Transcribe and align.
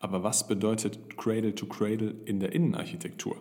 Aber 0.00 0.22
was 0.22 0.46
bedeutet 0.46 1.16
Cradle 1.16 1.54
to 1.54 1.66
Cradle 1.66 2.14
in 2.24 2.40
der 2.40 2.52
Innenarchitektur? 2.52 3.36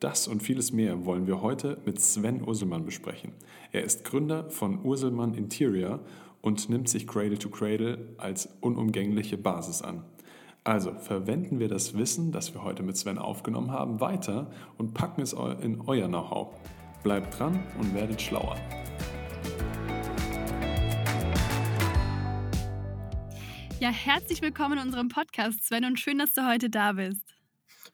Das 0.00 0.28
und 0.28 0.42
vieles 0.42 0.72
mehr 0.72 1.04
wollen 1.04 1.26
wir 1.26 1.42
heute 1.42 1.78
mit 1.84 2.00
Sven 2.00 2.42
Urselmann 2.42 2.86
besprechen. 2.86 3.32
Er 3.70 3.84
ist 3.84 4.04
Gründer 4.04 4.48
von 4.48 4.82
Urselmann 4.82 5.34
Interior 5.34 6.00
und 6.40 6.70
nimmt 6.70 6.88
sich 6.88 7.06
Cradle 7.06 7.38
to 7.38 7.50
Cradle 7.50 7.98
als 8.16 8.48
unumgängliche 8.60 9.36
Basis 9.36 9.82
an. 9.82 10.02
Also 10.64 10.92
verwenden 10.92 11.58
wir 11.58 11.68
das 11.68 11.96
Wissen, 11.96 12.32
das 12.32 12.54
wir 12.54 12.62
heute 12.62 12.82
mit 12.82 12.96
Sven 12.96 13.18
aufgenommen 13.18 13.70
haben, 13.70 14.00
weiter 14.00 14.50
und 14.78 14.94
packen 14.94 15.22
es 15.22 15.32
in 15.32 15.80
euer 15.86 16.08
Know-how. 16.08 16.54
Bleibt 17.02 17.38
dran 17.38 17.62
und 17.78 17.94
werdet 17.94 18.20
schlauer. 18.20 18.56
Ja, 23.80 23.88
herzlich 23.88 24.42
willkommen 24.42 24.76
in 24.76 24.84
unserem 24.84 25.08
Podcast, 25.08 25.64
Sven, 25.64 25.86
und 25.86 25.98
schön, 25.98 26.18
dass 26.18 26.34
du 26.34 26.46
heute 26.46 26.68
da 26.68 26.92
bist. 26.92 27.34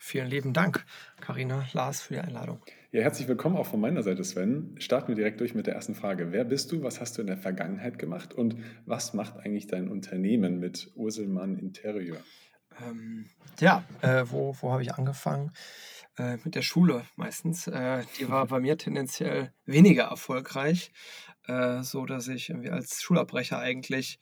Vielen 0.00 0.26
lieben 0.26 0.52
Dank, 0.52 0.84
Karina, 1.20 1.64
Lars, 1.74 2.02
für 2.02 2.14
die 2.14 2.20
Einladung. 2.20 2.60
Ja, 2.90 3.02
herzlich 3.02 3.28
willkommen 3.28 3.56
auch 3.56 3.66
von 3.66 3.78
meiner 3.78 4.02
Seite, 4.02 4.24
Sven. 4.24 4.74
Starten 4.80 5.06
wir 5.06 5.14
direkt 5.14 5.38
durch 5.38 5.54
mit 5.54 5.68
der 5.68 5.74
ersten 5.74 5.94
Frage. 5.94 6.32
Wer 6.32 6.44
bist 6.44 6.72
du? 6.72 6.82
Was 6.82 7.00
hast 7.00 7.16
du 7.16 7.20
in 7.20 7.28
der 7.28 7.36
Vergangenheit 7.36 8.00
gemacht? 8.00 8.34
Und 8.34 8.56
was 8.84 9.14
macht 9.14 9.36
eigentlich 9.36 9.68
dein 9.68 9.86
Unternehmen 9.88 10.58
mit 10.58 10.90
Urselmann 10.96 11.56
Interior? 11.56 12.18
Ähm, 12.84 13.26
ja, 13.60 13.84
äh, 14.02 14.24
wo, 14.26 14.56
wo 14.60 14.72
habe 14.72 14.82
ich 14.82 14.92
angefangen? 14.92 15.52
Äh, 16.18 16.38
mit 16.42 16.56
der 16.56 16.62
Schule 16.62 17.04
meistens. 17.14 17.68
Äh, 17.68 18.02
die 18.18 18.28
war 18.28 18.44
bei 18.46 18.58
mir 18.58 18.76
tendenziell 18.76 19.52
weniger 19.66 20.06
erfolgreich, 20.06 20.90
äh, 21.46 21.82
so 21.82 22.06
dass 22.06 22.26
ich 22.26 22.50
irgendwie 22.50 22.70
als 22.70 23.00
Schulabbrecher 23.00 23.60
eigentlich 23.60 24.18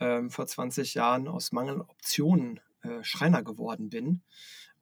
ähm, 0.00 0.30
vor 0.30 0.46
20 0.46 0.94
Jahren 0.94 1.28
aus 1.28 1.52
Mangel 1.52 1.80
Optionen 1.80 2.60
äh, 2.82 3.02
Schreiner 3.02 3.42
geworden 3.42 3.90
bin. 3.90 4.22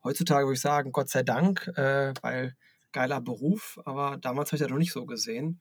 Heutzutage 0.05 0.47
würde 0.47 0.55
ich 0.55 0.61
sagen, 0.61 0.93
Gott 0.93 1.09
sei 1.09 1.23
Dank, 1.23 1.69
äh, 1.77 2.13
weil 2.23 2.57
geiler 2.93 3.21
Beruf, 3.21 3.81
aber 3.85 4.17
damals 4.19 4.51
habe 4.51 4.57
ich 4.57 4.63
das 4.63 4.71
noch 4.71 4.79
nicht 4.79 4.93
so 4.93 5.07
gesehen. 5.07 5.61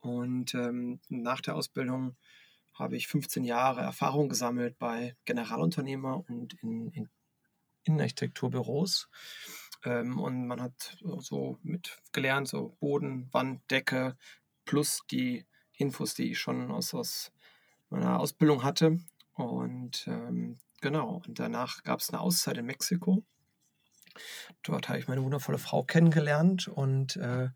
Und 0.00 0.54
ähm, 0.54 1.00
nach 1.08 1.40
der 1.40 1.56
Ausbildung 1.56 2.16
habe 2.74 2.96
ich 2.96 3.08
15 3.08 3.44
Jahre 3.44 3.80
Erfahrung 3.80 4.28
gesammelt 4.28 4.78
bei 4.78 5.16
Generalunternehmer 5.24 6.24
und 6.28 6.54
in, 6.62 6.90
in 6.90 7.08
Innenarchitekturbüros. 7.84 9.08
Ähm, 9.84 10.18
und 10.18 10.46
man 10.46 10.60
hat 10.60 10.98
so 11.18 11.58
mit 11.62 11.98
gelernt, 12.12 12.48
so 12.48 12.76
Boden, 12.80 13.28
Wand, 13.32 13.62
Decke, 13.70 14.16
plus 14.64 15.02
die 15.10 15.46
Infos, 15.72 16.14
die 16.14 16.32
ich 16.32 16.38
schon 16.38 16.70
aus, 16.70 16.94
aus 16.94 17.32
meiner 17.90 18.20
Ausbildung 18.20 18.62
hatte. 18.62 18.98
Und 19.34 20.06
ähm, 20.06 20.58
genau, 20.80 21.22
und 21.26 21.38
danach 21.38 21.82
gab 21.82 22.00
es 22.00 22.10
eine 22.10 22.20
Auszeit 22.20 22.58
in 22.58 22.66
Mexiko. 22.66 23.24
Dort 24.62 24.88
habe 24.88 24.98
ich 24.98 25.08
meine 25.08 25.22
wundervolle 25.22 25.58
Frau 25.58 25.84
kennengelernt 25.84 26.68
und 26.68 27.16
äh, 27.16 27.50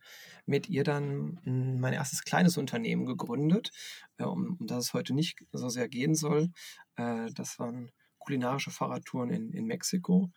mit 0.47 0.69
ihr 0.69 0.85
dann 0.85 1.41
mein 1.45 1.93
erstes 1.93 2.23
kleines 2.23 2.57
Unternehmen 2.57 3.05
gegründet, 3.07 3.71
äh, 4.19 4.25
um, 4.25 4.57
um, 4.61 4.67
das 4.67 4.87
es 4.87 4.95
heute 4.95 5.15
nicht 5.15 5.45
so 5.53 5.69
sehr 5.69 5.89
gehen 5.89 6.15
soll. 6.15 6.51
Äh, 6.97 7.31
das 7.35 7.59
waren 7.59 7.91
kulinarische 8.19 8.71
Fahrradtouren 8.71 9.31
in, 9.31 9.53
in 9.53 9.67
Mexiko. 9.67 10.31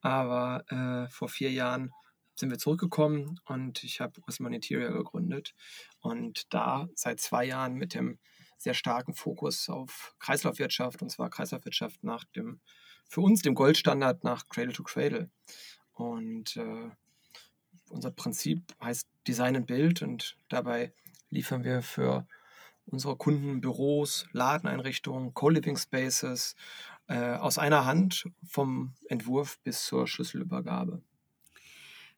Aber 0.00 0.64
äh, 0.68 1.10
vor 1.10 1.28
vier 1.28 1.50
Jahren 1.50 1.90
sind 2.34 2.50
wir 2.50 2.58
zurückgekommen 2.58 3.38
und 3.46 3.84
ich 3.84 4.00
habe 4.00 4.20
Osman 4.26 4.52
Interior 4.52 4.92
gegründet 4.92 5.54
und 6.00 6.52
da 6.52 6.88
seit 6.94 7.20
zwei 7.20 7.44
Jahren 7.44 7.74
mit 7.74 7.94
dem 7.94 8.18
sehr 8.62 8.74
starken 8.74 9.14
Fokus 9.14 9.68
auf 9.68 10.14
Kreislaufwirtschaft 10.18 11.02
und 11.02 11.10
zwar 11.10 11.30
Kreislaufwirtschaft 11.30 12.04
nach 12.04 12.24
dem 12.24 12.60
für 13.08 13.20
uns 13.20 13.42
dem 13.42 13.54
Goldstandard 13.54 14.24
nach 14.24 14.48
Cradle 14.48 14.72
to 14.72 14.82
Cradle. 14.82 15.30
Und 15.92 16.56
äh, 16.56 16.90
unser 17.90 18.10
Prinzip 18.10 18.74
heißt 18.82 19.06
Design 19.28 19.56
and 19.56 19.66
Build 19.66 20.00
und 20.00 20.38
dabei 20.48 20.94
liefern 21.28 21.62
wir 21.62 21.82
für 21.82 22.26
unsere 22.86 23.16
Kunden 23.16 23.60
Büros, 23.60 24.26
Ladeneinrichtungen, 24.32 25.34
Co-Living 25.34 25.76
Spaces 25.76 26.56
äh, 27.06 27.34
aus 27.34 27.58
einer 27.58 27.84
Hand 27.84 28.30
vom 28.46 28.94
Entwurf 29.08 29.58
bis 29.60 29.84
zur 29.84 30.06
Schlüsselübergabe. 30.06 31.02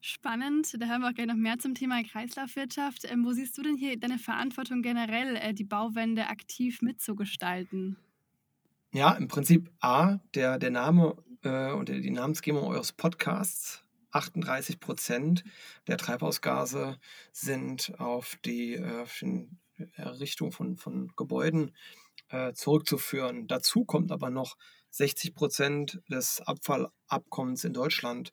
Spannend, 0.07 0.71
da 0.79 0.87
hören 0.87 1.01
wir 1.01 1.09
auch 1.09 1.15
gleich 1.15 1.29
noch 1.29 1.35
mehr 1.35 1.59
zum 1.59 1.75
Thema 1.75 2.03
Kreislaufwirtschaft. 2.03 3.11
Ähm, 3.11 3.25
wo 3.25 3.33
siehst 3.33 3.57
du 3.57 3.63
denn 3.63 3.75
hier 3.75 3.99
deine 3.99 4.19
Verantwortung 4.19 4.83
generell, 4.83 5.37
äh, 5.37 5.55
die 5.55 5.65
Bauwende 5.65 6.27
aktiv 6.27 6.83
mitzugestalten? 6.83 7.97
Ja, 8.93 9.13
im 9.13 9.29
Prinzip 9.29 9.73
A, 9.81 10.19
der, 10.35 10.59
der 10.59 10.71
Name 10.71 11.17
äh, 11.43 11.73
und 11.73 11.89
die 11.89 12.11
Namensgebung 12.11 12.65
eures 12.65 12.93
Podcasts. 12.93 13.83
38 14.11 14.79
Prozent 14.79 15.43
der 15.87 15.97
Treibhausgase 15.97 16.99
sind 17.33 17.99
auf 17.99 18.37
die, 18.45 18.75
äh, 18.75 19.07
Errichtung 19.95 20.53
von, 20.53 20.77
von 20.77 21.13
Gebäuden 21.17 21.75
äh, 22.29 22.53
zurückzuführen. 22.53 23.47
Dazu 23.49 23.87
kommt 23.87 24.13
aber 24.13 24.29
noch 24.29 24.59
60 24.91 25.35
Prozent 25.35 26.03
des 26.11 26.43
Abfallabkommens 26.43 27.65
in 27.65 27.73
Deutschland 27.73 28.33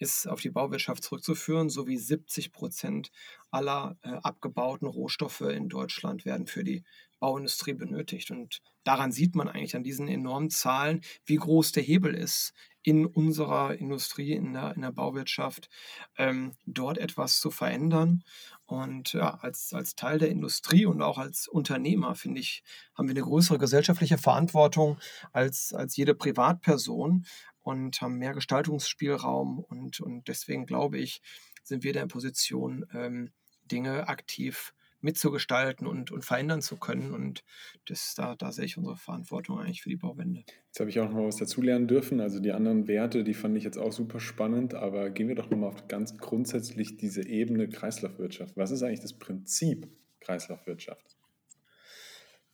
ist 0.00 0.26
auf 0.26 0.40
die 0.40 0.50
Bauwirtschaft 0.50 1.04
zurückzuführen, 1.04 1.68
sowie 1.68 1.98
70 1.98 2.52
Prozent 2.52 3.12
aller 3.50 3.96
äh, 4.02 4.08
abgebauten 4.08 4.88
Rohstoffe 4.88 5.42
in 5.42 5.68
Deutschland 5.68 6.24
werden 6.24 6.46
für 6.46 6.64
die 6.64 6.84
Bauindustrie 7.20 7.74
benötigt. 7.74 8.30
Und 8.30 8.62
daran 8.82 9.12
sieht 9.12 9.36
man 9.36 9.48
eigentlich 9.48 9.76
an 9.76 9.84
diesen 9.84 10.08
enormen 10.08 10.50
Zahlen, 10.50 11.02
wie 11.26 11.36
groß 11.36 11.72
der 11.72 11.82
Hebel 11.82 12.14
ist 12.14 12.54
in 12.82 13.04
unserer 13.04 13.74
Industrie, 13.74 14.32
in 14.32 14.54
der, 14.54 14.74
in 14.74 14.80
der 14.80 14.90
Bauwirtschaft, 14.90 15.68
ähm, 16.16 16.56
dort 16.64 16.96
etwas 16.96 17.38
zu 17.38 17.50
verändern. 17.50 18.24
Und 18.64 19.12
ja, 19.12 19.34
als, 19.34 19.74
als 19.74 19.96
Teil 19.96 20.18
der 20.18 20.30
Industrie 20.30 20.86
und 20.86 21.02
auch 21.02 21.18
als 21.18 21.46
Unternehmer, 21.46 22.14
finde 22.14 22.40
ich, 22.40 22.62
haben 22.94 23.06
wir 23.06 23.14
eine 23.14 23.24
größere 23.24 23.58
gesellschaftliche 23.58 24.16
Verantwortung 24.16 24.98
als, 25.32 25.74
als 25.74 25.94
jede 25.96 26.14
Privatperson 26.14 27.26
und 27.70 28.00
haben 28.00 28.18
mehr 28.18 28.34
Gestaltungsspielraum. 28.34 29.58
Und, 29.58 30.00
und 30.00 30.28
deswegen 30.28 30.66
glaube 30.66 30.98
ich, 30.98 31.22
sind 31.62 31.84
wir 31.84 31.92
in 31.92 31.98
der 31.98 32.06
Position, 32.06 32.86
ähm, 32.92 33.30
Dinge 33.70 34.08
aktiv 34.08 34.74
mitzugestalten 35.02 35.86
und, 35.86 36.10
und 36.10 36.24
verändern 36.24 36.60
zu 36.60 36.76
können. 36.76 37.12
Und 37.12 37.42
das, 37.86 38.14
da, 38.14 38.34
da 38.36 38.52
sehe 38.52 38.66
ich 38.66 38.76
unsere 38.76 38.96
Verantwortung 38.96 39.58
eigentlich 39.58 39.82
für 39.82 39.88
die 39.88 39.96
Bauwende. 39.96 40.44
Jetzt 40.66 40.80
habe 40.80 40.90
ich 40.90 41.00
auch 41.00 41.06
noch 41.06 41.14
mal 41.14 41.26
was 41.26 41.36
dazulernen 41.36 41.88
dürfen. 41.88 42.20
Also 42.20 42.40
die 42.40 42.52
anderen 42.52 42.86
Werte, 42.86 43.24
die 43.24 43.34
fand 43.34 43.56
ich 43.56 43.64
jetzt 43.64 43.78
auch 43.78 43.92
super 43.92 44.20
spannend. 44.20 44.74
Aber 44.74 45.10
gehen 45.10 45.28
wir 45.28 45.34
doch 45.34 45.50
nochmal 45.50 45.70
auf 45.70 45.88
ganz 45.88 46.18
grundsätzlich 46.18 46.96
diese 46.96 47.26
Ebene 47.26 47.68
Kreislaufwirtschaft. 47.68 48.56
Was 48.56 48.70
ist 48.70 48.82
eigentlich 48.82 49.00
das 49.00 49.14
Prinzip 49.14 49.88
Kreislaufwirtschaft? 50.20 51.16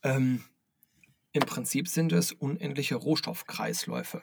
Ähm, 0.03 0.45
Im 1.33 1.43
Prinzip 1.43 1.89
sind 1.89 2.13
es 2.13 2.33
unendliche 2.33 2.95
Rohstoffkreisläufe. 2.95 4.23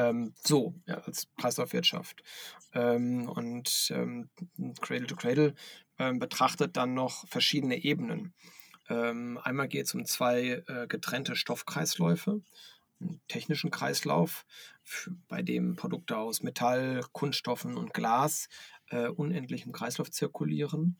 Ähm, 0.00 0.32
so, 0.42 0.74
ja, 0.86 0.98
als 0.98 1.28
Kreislaufwirtschaft. 1.36 2.22
Ähm, 2.72 3.28
und 3.28 3.92
ähm, 3.94 4.30
Cradle 4.80 5.06
to 5.06 5.16
Cradle 5.16 5.54
ähm, 5.98 6.18
betrachtet 6.18 6.76
dann 6.76 6.94
noch 6.94 7.26
verschiedene 7.28 7.76
Ebenen. 7.84 8.32
Ähm, 8.88 9.38
einmal 9.42 9.68
geht 9.68 9.86
es 9.86 9.94
um 9.94 10.06
zwei 10.06 10.62
äh, 10.66 10.86
getrennte 10.86 11.36
Stoffkreisläufe. 11.36 12.40
Einen 13.00 13.20
technischen 13.28 13.70
Kreislauf, 13.70 14.44
bei 15.28 15.42
dem 15.42 15.76
Produkte 15.76 16.16
aus 16.18 16.42
Metall, 16.42 17.02
Kunststoffen 17.12 17.76
und 17.76 17.94
Glas 17.94 18.48
äh, 18.88 19.08
unendlich 19.08 19.64
im 19.64 19.72
Kreislauf 19.72 20.10
zirkulieren 20.10 20.98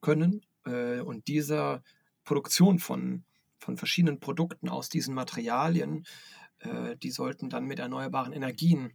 können. 0.00 0.44
Äh, 0.64 1.00
und 1.00 1.28
diese 1.28 1.82
Produktion 2.24 2.78
von, 2.78 3.24
von 3.58 3.76
verschiedenen 3.76 4.20
Produkten 4.20 4.68
aus 4.68 4.88
diesen 4.88 5.14
Materialien, 5.14 6.04
äh, 6.62 6.96
die 6.96 7.10
sollten 7.10 7.50
dann 7.50 7.66
mit 7.66 7.78
erneuerbaren 7.78 8.32
Energien 8.32 8.92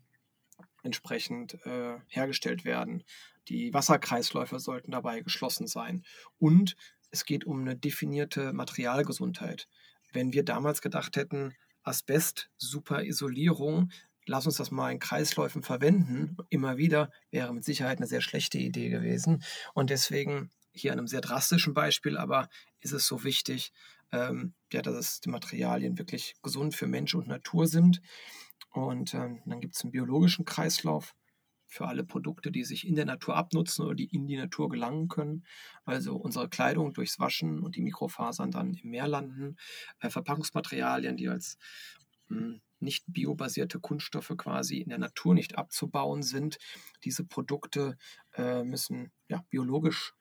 entsprechend 0.83 1.65
äh, 1.65 1.97
hergestellt 2.07 2.65
werden. 2.65 3.03
Die 3.47 3.73
Wasserkreisläufe 3.73 4.59
sollten 4.59 4.91
dabei 4.91 5.21
geschlossen 5.21 5.67
sein. 5.67 6.03
Und 6.39 6.75
es 7.11 7.25
geht 7.25 7.45
um 7.45 7.61
eine 7.61 7.75
definierte 7.75 8.53
Materialgesundheit. 8.53 9.67
Wenn 10.11 10.33
wir 10.33 10.43
damals 10.43 10.81
gedacht 10.81 11.15
hätten, 11.15 11.53
Asbest, 11.83 12.49
super 12.57 13.03
Isolierung, 13.03 13.91
lass 14.25 14.45
uns 14.45 14.57
das 14.57 14.71
mal 14.71 14.91
in 14.91 14.99
Kreisläufen 14.99 15.63
verwenden, 15.63 16.37
immer 16.49 16.77
wieder, 16.77 17.11
wäre 17.31 17.53
mit 17.53 17.63
Sicherheit 17.63 17.97
eine 17.97 18.07
sehr 18.07 18.21
schlechte 18.21 18.57
Idee 18.57 18.89
gewesen. 18.89 19.43
Und 19.73 19.89
deswegen 19.89 20.51
hier 20.73 20.91
an 20.91 20.99
einem 20.99 21.07
sehr 21.07 21.21
drastischen 21.21 21.73
Beispiel, 21.73 22.17
aber 22.17 22.49
ist 22.87 22.93
es 22.93 23.07
so 23.07 23.23
wichtig, 23.23 23.73
ähm, 24.11 24.53
ja, 24.71 24.81
dass 24.81 24.95
es 24.95 25.21
die 25.21 25.29
Materialien 25.29 25.97
wirklich 25.97 26.35
gesund 26.41 26.75
für 26.75 26.87
Mensch 26.87 27.15
und 27.15 27.27
Natur 27.27 27.67
sind. 27.67 28.01
Und 28.71 29.13
ähm, 29.13 29.41
dann 29.45 29.59
gibt 29.59 29.75
es 29.75 29.83
einen 29.83 29.91
biologischen 29.91 30.45
Kreislauf 30.45 31.13
für 31.67 31.87
alle 31.87 32.05
Produkte, 32.05 32.49
die 32.49 32.63
sich 32.63 32.87
in 32.87 32.95
der 32.95 33.05
Natur 33.05 33.35
abnutzen 33.35 33.85
oder 33.85 33.95
die 33.95 34.05
in 34.05 34.25
die 34.25 34.37
Natur 34.37 34.69
gelangen 34.69 35.09
können. 35.09 35.45
Also 35.83 36.15
unsere 36.15 36.47
Kleidung 36.47 36.93
durchs 36.93 37.19
Waschen 37.19 37.59
und 37.59 37.75
die 37.75 37.81
Mikrofasern 37.81 38.51
dann 38.51 38.73
im 38.73 38.89
Meer 38.89 39.07
landen, 39.07 39.57
äh, 39.99 40.09
Verpackungsmaterialien, 40.09 41.17
die 41.17 41.27
als 41.27 41.57
mh, 42.29 42.39
hm, 42.39 42.61
nicht 42.79 43.03
biobasierte 43.07 43.79
Kunststoffe 43.79 44.33
quasi 44.37 44.77
in 44.77 44.89
der 44.89 44.99
Natur 44.99 45.33
nicht 45.33 45.57
abzubauen 45.57 46.23
sind. 46.23 46.57
Diese 47.03 47.25
Produkte 47.25 47.97
äh, 48.35 48.63
müssen 48.63 49.11
ja, 49.27 49.43
biologisch 49.49 50.13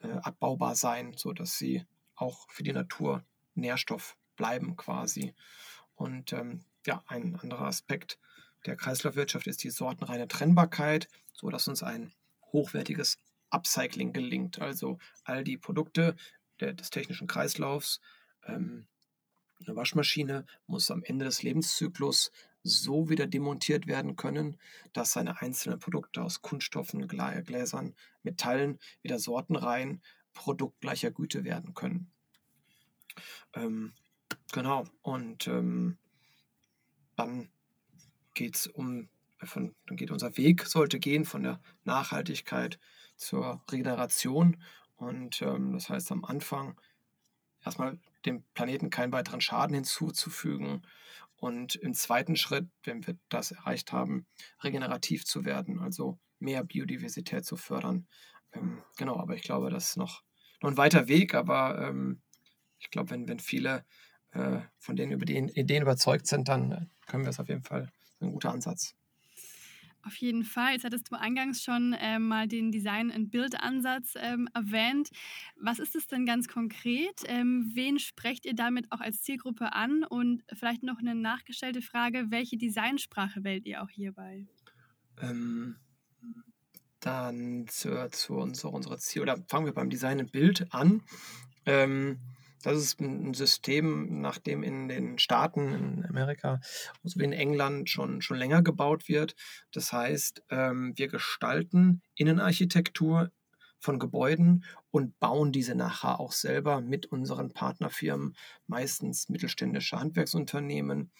äh, 0.00 0.08
abbaubar 0.08 0.76
sein, 0.76 1.14
sodass 1.16 1.58
sie 1.58 1.84
auch 2.16 2.50
für 2.50 2.62
die 2.62 2.72
Natur 2.72 3.24
Nährstoff 3.54 4.16
bleiben 4.36 4.76
quasi. 4.76 5.34
Und 5.94 6.32
ähm, 6.32 6.64
ja, 6.86 7.02
ein 7.06 7.36
anderer 7.36 7.66
Aspekt 7.66 8.18
der 8.66 8.76
Kreislaufwirtschaft 8.76 9.46
ist 9.46 9.62
die 9.64 9.70
sortenreine 9.70 10.28
Trennbarkeit, 10.28 11.08
sodass 11.32 11.68
uns 11.68 11.82
ein 11.82 12.12
hochwertiges 12.52 13.18
Upcycling 13.50 14.12
gelingt. 14.12 14.60
Also 14.60 14.98
all 15.24 15.44
die 15.44 15.56
Produkte 15.56 16.16
der, 16.60 16.72
des 16.74 16.90
technischen 16.90 17.26
Kreislaufs, 17.26 18.00
ähm, 18.44 18.86
eine 19.64 19.76
Waschmaschine 19.76 20.44
muss 20.66 20.90
am 20.90 21.02
Ende 21.02 21.24
des 21.24 21.42
Lebenszyklus 21.42 22.30
so 22.62 23.08
wieder 23.08 23.26
demontiert 23.26 23.86
werden 23.86 24.16
können, 24.16 24.58
dass 24.92 25.12
seine 25.12 25.40
einzelnen 25.40 25.78
Produkte 25.78 26.22
aus 26.22 26.42
Kunststoffen, 26.42 27.06
Gläsern, 27.08 27.94
Metallen 28.22 28.78
wieder 29.02 29.18
sortenrein 29.18 30.02
produktgleicher 30.36 31.10
Güte 31.10 31.42
werden 31.42 31.74
können. 31.74 32.12
Ähm, 33.54 33.92
genau, 34.52 34.84
und 35.02 35.48
ähm, 35.48 35.98
dann 37.16 37.48
geht 38.34 38.54
es 38.54 38.66
um, 38.68 39.08
von, 39.42 39.74
dann 39.86 39.96
geht 39.96 40.10
unser 40.10 40.36
Weg, 40.36 40.66
sollte 40.66 41.00
gehen 41.00 41.24
von 41.24 41.42
der 41.42 41.60
Nachhaltigkeit 41.84 42.78
zur 43.16 43.64
Regeneration. 43.70 44.62
Und 44.94 45.42
ähm, 45.42 45.72
das 45.72 45.88
heißt 45.88 46.12
am 46.12 46.24
Anfang 46.24 46.80
erstmal 47.64 47.98
dem 48.24 48.44
Planeten 48.54 48.90
keinen 48.90 49.12
weiteren 49.12 49.40
Schaden 49.40 49.74
hinzuzufügen 49.74 50.82
und 51.36 51.76
im 51.76 51.94
zweiten 51.94 52.36
Schritt, 52.36 52.68
wenn 52.82 53.06
wir 53.06 53.18
das 53.28 53.50
erreicht 53.50 53.92
haben, 53.92 54.26
regenerativ 54.62 55.24
zu 55.24 55.44
werden, 55.44 55.80
also 55.80 56.18
mehr 56.38 56.64
Biodiversität 56.64 57.44
zu 57.44 57.56
fördern. 57.56 58.06
Ähm, 58.52 58.82
genau, 58.96 59.16
aber 59.16 59.34
ich 59.34 59.42
glaube, 59.42 59.70
das 59.70 59.90
ist 59.90 59.96
noch, 59.96 60.22
noch 60.62 60.70
ein 60.70 60.76
weiter 60.76 61.08
Weg, 61.08 61.34
aber 61.34 61.88
ähm, 61.88 62.22
ich 62.78 62.90
glaube, 62.90 63.10
wenn, 63.10 63.28
wenn 63.28 63.40
viele 63.40 63.84
äh, 64.32 64.60
von 64.78 64.96
denen 64.96 65.12
über 65.12 65.24
die 65.24 65.36
Ideen 65.36 65.82
überzeugt 65.82 66.26
sind, 66.26 66.48
dann 66.48 66.72
äh, 66.72 66.86
können 67.06 67.24
wir 67.24 67.30
es 67.30 67.40
auf 67.40 67.48
jeden 67.48 67.62
Fall 67.62 67.90
ein 68.20 68.32
guter 68.32 68.52
Ansatz. 68.52 68.94
Auf 70.06 70.14
jeden 70.16 70.44
Fall. 70.44 70.74
Jetzt 70.74 70.84
hattest 70.84 71.10
du 71.10 71.16
eingangs 71.16 71.64
schon 71.64 71.92
äh, 71.94 72.20
mal 72.20 72.46
den 72.46 72.70
Design- 72.70 73.10
und 73.10 73.30
Bildansatz 73.30 74.14
ähm, 74.16 74.48
erwähnt. 74.54 75.10
Was 75.56 75.80
ist 75.80 75.96
es 75.96 76.06
denn 76.06 76.24
ganz 76.24 76.46
konkret? 76.46 77.22
Ähm, 77.26 77.72
wen 77.74 77.98
sprecht 77.98 78.46
ihr 78.46 78.54
damit 78.54 78.92
auch 78.92 79.00
als 79.00 79.22
Zielgruppe 79.22 79.72
an? 79.72 80.04
Und 80.04 80.44
vielleicht 80.52 80.84
noch 80.84 81.00
eine 81.00 81.16
nachgestellte 81.16 81.82
Frage: 81.82 82.26
Welche 82.30 82.56
Designsprache 82.56 83.42
wählt 83.42 83.66
ihr 83.66 83.82
auch 83.82 83.90
hierbei? 83.90 84.46
Ähm, 85.20 85.74
dann 87.06 87.66
zu, 87.68 88.08
zu 88.10 88.34
unserer, 88.34 88.72
unserer 88.72 88.98
Ziel, 88.98 89.22
oder 89.22 89.36
fangen 89.48 89.66
wir 89.66 89.74
beim 89.74 89.90
Design 89.90 90.18
und 90.18 90.32
Bild 90.32 90.66
an. 90.70 91.02
Ähm, 91.64 92.18
das 92.62 92.78
ist 92.78 93.00
ein 93.00 93.32
System, 93.32 94.20
nach 94.20 94.38
dem 94.38 94.64
in 94.64 94.88
den 94.88 95.18
Staaten, 95.20 95.72
in 95.72 96.06
Amerika, 96.06 96.60
so 97.04 97.20
wie 97.20 97.24
in 97.24 97.32
England 97.32 97.88
schon, 97.88 98.22
schon 98.22 98.38
länger 98.38 98.62
gebaut 98.62 99.08
wird. 99.08 99.36
Das 99.70 99.92
heißt, 99.92 100.42
ähm, 100.50 100.92
wir 100.96 101.06
gestalten 101.06 102.02
Innenarchitektur 102.16 103.30
von 103.78 104.00
Gebäuden 104.00 104.64
und 104.90 105.16
bauen 105.20 105.52
diese 105.52 105.76
nachher 105.76 106.18
auch 106.18 106.32
selber 106.32 106.80
mit 106.80 107.06
unseren 107.06 107.52
Partnerfirmen, 107.52 108.34
meistens 108.66 109.28
mittelständische 109.28 110.00
Handwerksunternehmen. 110.00 111.12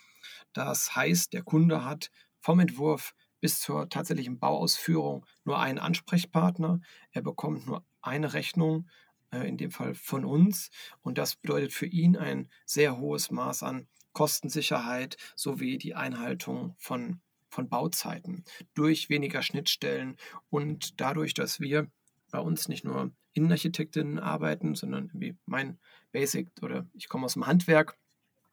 Das 0.53 0.97
heißt, 0.97 1.33
der 1.33 1.43
Kunde 1.43 1.85
hat 1.85 2.11
vom 2.41 2.59
Entwurf 2.59 3.15
bis 3.41 3.61
zur 3.61 3.89
tatsächlichen 3.89 4.39
Bauausführung 4.39 5.27
nur 5.45 5.59
einen 5.59 5.79
Ansprechpartner. 5.79 6.81
Er 7.13 7.23
bekommt 7.23 7.67
nur 7.67 7.85
eine 8.03 8.33
Rechnung 8.33 8.89
äh, 9.31 9.49
in 9.49 9.57
dem 9.57 9.71
Fall 9.71 9.95
von 9.95 10.25
uns. 10.25 10.71
Und 11.03 11.19
das 11.19 11.37
bedeutet 11.37 11.73
für 11.73 11.87
ihn 11.87 12.17
ein 12.17 12.49
sehr 12.65 12.99
hohes 12.99 13.31
Maß 13.31 13.63
an 13.63 13.87
Kostensicherheit 14.13 15.19
sowie 15.35 15.77
die 15.77 15.95
Einhaltung 15.95 16.75
von, 16.79 17.21
von 17.51 17.69
Bauzeiten 17.69 18.45
durch 18.75 19.11
weniger 19.11 19.43
Schnittstellen 19.43 20.17
und 20.49 21.01
dadurch, 21.01 21.35
dass 21.35 21.61
wir 21.61 21.91
bei 22.31 22.39
uns 22.39 22.69
nicht 22.69 22.85
nur 22.85 23.13
Innenarchitektinnen 23.35 24.19
arbeiten, 24.19 24.75
sondern 24.75 25.11
wie 25.13 25.37
mein 25.45 25.79
Basic 26.13 26.49
oder 26.63 26.87
ich 26.95 27.09
komme 27.09 27.27
aus 27.27 27.35
dem 27.35 27.47
Handwerk, 27.47 27.99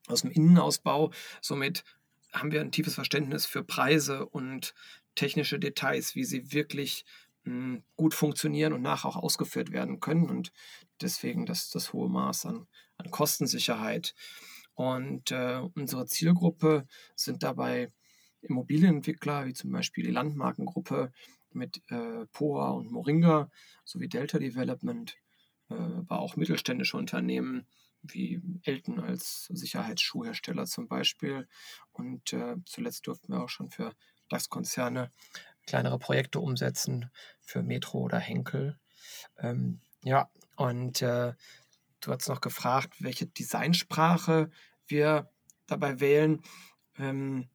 aus 0.07 0.21
dem 0.21 0.31
Innenausbau. 0.31 1.11
Somit 1.41 1.85
haben 2.33 2.51
wir 2.51 2.61
ein 2.61 2.71
tiefes 2.71 2.95
Verständnis 2.95 3.45
für 3.45 3.63
Preise 3.63 4.25
und 4.25 4.73
technische 5.15 5.59
Details, 5.59 6.15
wie 6.15 6.23
sie 6.23 6.51
wirklich 6.51 7.05
hm, 7.43 7.83
gut 7.95 8.13
funktionieren 8.13 8.73
und 8.73 8.81
nachher 8.81 9.09
auch 9.09 9.17
ausgeführt 9.17 9.71
werden 9.71 9.99
können. 9.99 10.29
Und 10.29 10.51
deswegen 11.01 11.45
das, 11.45 11.69
das 11.69 11.93
hohe 11.93 12.09
Maß 12.09 12.45
an, 12.47 12.67
an 12.97 13.11
Kostensicherheit. 13.11 14.15
Und 14.73 15.31
äh, 15.31 15.61
unsere 15.75 16.05
Zielgruppe 16.07 16.87
sind 17.15 17.43
dabei 17.43 17.89
Immobilienentwickler, 18.41 19.45
wie 19.45 19.53
zum 19.53 19.71
Beispiel 19.71 20.03
die 20.03 20.11
Landmarkengruppe 20.11 21.11
mit 21.51 21.81
äh, 21.89 22.25
POA 22.33 22.71
und 22.71 22.91
Moringa 22.91 23.49
sowie 23.85 24.09
Delta 24.09 24.39
Development, 24.39 25.15
aber 25.73 26.19
auch 26.19 26.35
mittelständische 26.35 26.97
Unternehmen 26.97 27.67
wie 28.01 28.41
Elton 28.63 28.99
als 28.99 29.45
Sicherheitsschuhhersteller 29.45 30.65
zum 30.65 30.87
Beispiel. 30.87 31.47
Und 31.91 32.33
äh, 32.33 32.55
zuletzt 32.65 33.07
durften 33.07 33.31
wir 33.31 33.41
auch 33.41 33.49
schon 33.49 33.69
für 33.69 33.93
DAX-Konzerne 34.29 35.11
kleinere 35.65 35.99
Projekte 35.99 36.39
umsetzen 36.39 37.09
für 37.39 37.63
Metro 37.63 37.99
oder 37.99 38.19
Henkel. 38.19 38.77
Ähm, 39.37 39.79
ja, 40.03 40.29
und 40.55 41.01
äh, 41.01 41.33
du 42.01 42.11
hast 42.11 42.27
noch 42.27 42.41
gefragt, 42.41 42.95
welche 42.99 43.25
Designsprache 43.27 44.51
wir 44.87 45.29
dabei 45.65 45.99
wählen. 45.99 46.41
Ähm, 46.97 47.47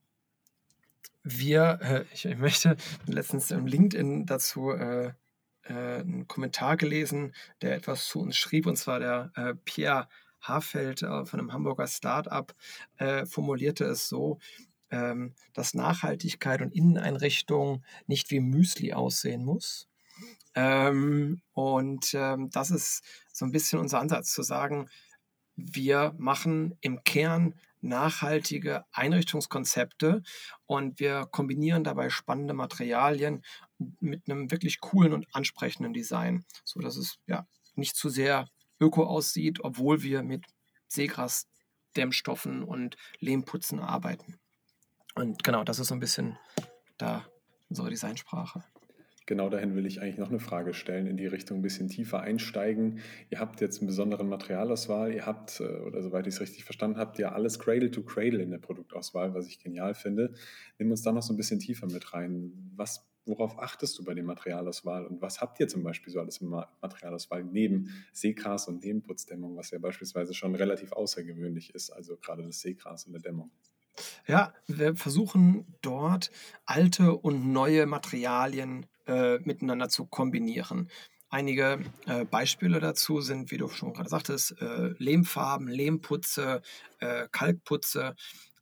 wir, 1.23 1.79
äh, 1.83 2.05
ich, 2.15 2.25
ich, 2.25 2.39
möchte 2.39 2.77
letztens 3.07 3.51
im 3.51 3.67
LinkedIn 3.67 4.25
dazu 4.25 4.71
äh, 4.71 5.09
äh, 5.09 5.13
einen 5.75 6.29
Kommentar 6.29 6.77
gelesen, 6.77 7.35
der 7.63 7.75
etwas 7.75 8.07
zu 8.07 8.21
uns 8.21 8.37
schrieb, 8.37 8.67
und 8.67 8.77
zwar 8.77 9.01
der 9.01 9.33
äh, 9.35 9.55
Pierre 9.65 10.09
Hafeld 10.41 11.03
äh, 11.03 11.25
von 11.25 11.41
einem 11.41 11.53
Hamburger 11.53 11.87
Startup 11.87 12.55
äh, 12.97 13.27
formulierte 13.27 13.85
es 13.85 14.09
so, 14.09 14.39
ähm, 14.91 15.35
dass 15.53 15.75
Nachhaltigkeit 15.75 16.63
und 16.63 16.75
Inneneinrichtung 16.75 17.85
nicht 18.07 18.31
wie 18.31 18.41
Müsli 18.41 18.93
aussehen 18.93 19.45
muss. 19.45 19.89
Ähm, 20.55 21.43
und 21.53 22.15
ähm, 22.15 22.51
das 22.51 22.71
ist 22.71 23.05
so 23.33 23.45
ein 23.45 23.53
bisschen 23.53 23.79
unser 23.79 24.01
Ansatz 24.01 24.33
zu 24.33 24.43
sagen, 24.43 24.89
wir 25.57 26.15
machen 26.19 26.77
im 26.81 27.03
Kern 27.05 27.55
nachhaltige 27.81 28.85
Einrichtungskonzepte 28.93 30.23
und 30.67 30.99
wir 30.99 31.27
kombinieren 31.31 31.85
dabei 31.85 32.11
spannende 32.11 32.55
Materialien 32.55 33.43
mit 34.01 34.29
einem 34.29 34.51
wirklich 34.51 34.81
coolen 34.81 35.13
und 35.13 35.27
ansprechenden 35.33 35.93
Design, 35.93 36.45
so 36.65 36.81
dass 36.81 36.97
es 36.97 37.19
ja 37.27 37.47
nicht 37.75 37.97
zu 37.97 38.09
sehr 38.09 38.49
öko 38.81 39.05
aussieht, 39.05 39.61
obwohl 39.63 40.03
wir 40.03 40.23
mit 40.23 40.45
Seegras 40.89 41.47
Dämmstoffen 41.97 42.63
und 42.63 42.97
Lehmputzen 43.21 43.81
arbeiten. 43.81 44.39
Und 45.15 45.43
genau, 45.43 45.65
das 45.65 45.79
ist 45.79 45.89
so 45.89 45.95
ein 45.95 46.01
bisschen 46.01 46.39
da 46.97 47.27
unsere 47.69 47.91
Designsprache. 47.91 48.65
Genau 49.27 49.51
dahin 49.51 49.75
will 49.75 49.85
ich 49.85 50.01
eigentlich 50.01 50.17
noch 50.17 50.31
eine 50.31 50.41
Frage 50.41 50.73
stellen, 50.73 51.07
in 51.07 51.19
die 51.19 51.27
Richtung 51.27 51.59
ein 51.59 51.63
bisschen 51.63 51.89
tiefer 51.89 52.23
einsteigen. 52.23 53.01
Ihr 53.29 53.41
habt 53.41 53.61
jetzt 53.61 53.79
einen 53.79 53.87
besonderen 53.87 54.27
Materialauswahl, 54.27 55.13
ihr 55.13 55.27
habt, 55.27 55.61
äh, 55.61 55.65
oder 55.65 56.01
soweit 56.01 56.27
ich 56.27 56.35
es 56.35 56.41
richtig 56.41 56.65
verstanden 56.65 56.97
habe, 56.97 57.21
ja 57.21 57.33
alles 57.33 57.59
Cradle 57.59 57.91
to 57.91 58.03
Cradle 58.03 58.43
in 58.43 58.51
der 58.51 58.59
Produktauswahl, 58.59 59.35
was 59.35 59.47
ich 59.47 59.59
genial 59.63 59.95
finde. 59.95 60.33
Nimm 60.79 60.91
uns 60.91 61.03
da 61.03 61.13
noch 61.13 61.21
so 61.21 61.35
ein 61.35 61.37
bisschen 61.37 61.61
tiefer 61.61 61.87
mit 61.89 62.15
rein. 62.15 62.73
Was, 62.75 63.07
worauf 63.25 63.59
achtest 63.59 63.99
du 63.99 64.05
bei 64.05 64.15
der 64.15 64.25
Materialauswahl 64.25 65.07
und 65.07 65.21
was 65.21 65.41
habt 65.41 65.61
ihr 65.61 65.69
zum 65.69 65.83
Beispiel 65.83 66.13
so 66.13 66.21
alles 66.21 66.39
im 66.39 66.49
Materialauswahl 66.49 67.45
neben 67.45 68.07
Seegras 68.13 68.69
und 68.69 68.83
Nebenputzdämmung, 68.83 69.57
was 69.57 69.71
ja 69.71 69.79
beispielsweise 69.79 70.35
schon 70.35 70.55
relativ 70.55 70.93
außergewöhnlich 70.93 71.75
ist, 71.75 71.91
also 71.91 72.17
gerade 72.17 72.43
das 72.43 72.61
Seegras 72.61 73.05
und 73.05 73.13
der 73.13 73.23
Dämmung? 73.23 73.51
Ja, 74.27 74.55
wir 74.67 74.95
versuchen 74.95 75.67
dort 75.83 76.31
alte 76.65 77.15
und 77.15 77.53
neue 77.53 77.87
Materialien 77.87 78.87
äh, 79.07 79.39
miteinander 79.41 79.89
zu 79.89 80.07
kombinieren. 80.07 80.91
Einige 81.31 81.81
äh, 82.07 82.25
Beispiele 82.25 82.81
dazu 82.81 83.21
sind, 83.21 83.51
wie 83.51 83.59
du 83.59 83.69
schon 83.69 83.93
gerade 83.93 84.09
sagtest, 84.09 84.61
äh, 84.63 84.95
Lehmfarben, 84.99 85.69
Lehmputze, 85.69 86.63
äh, 87.01 87.29
Kalkputze, 87.31 88.15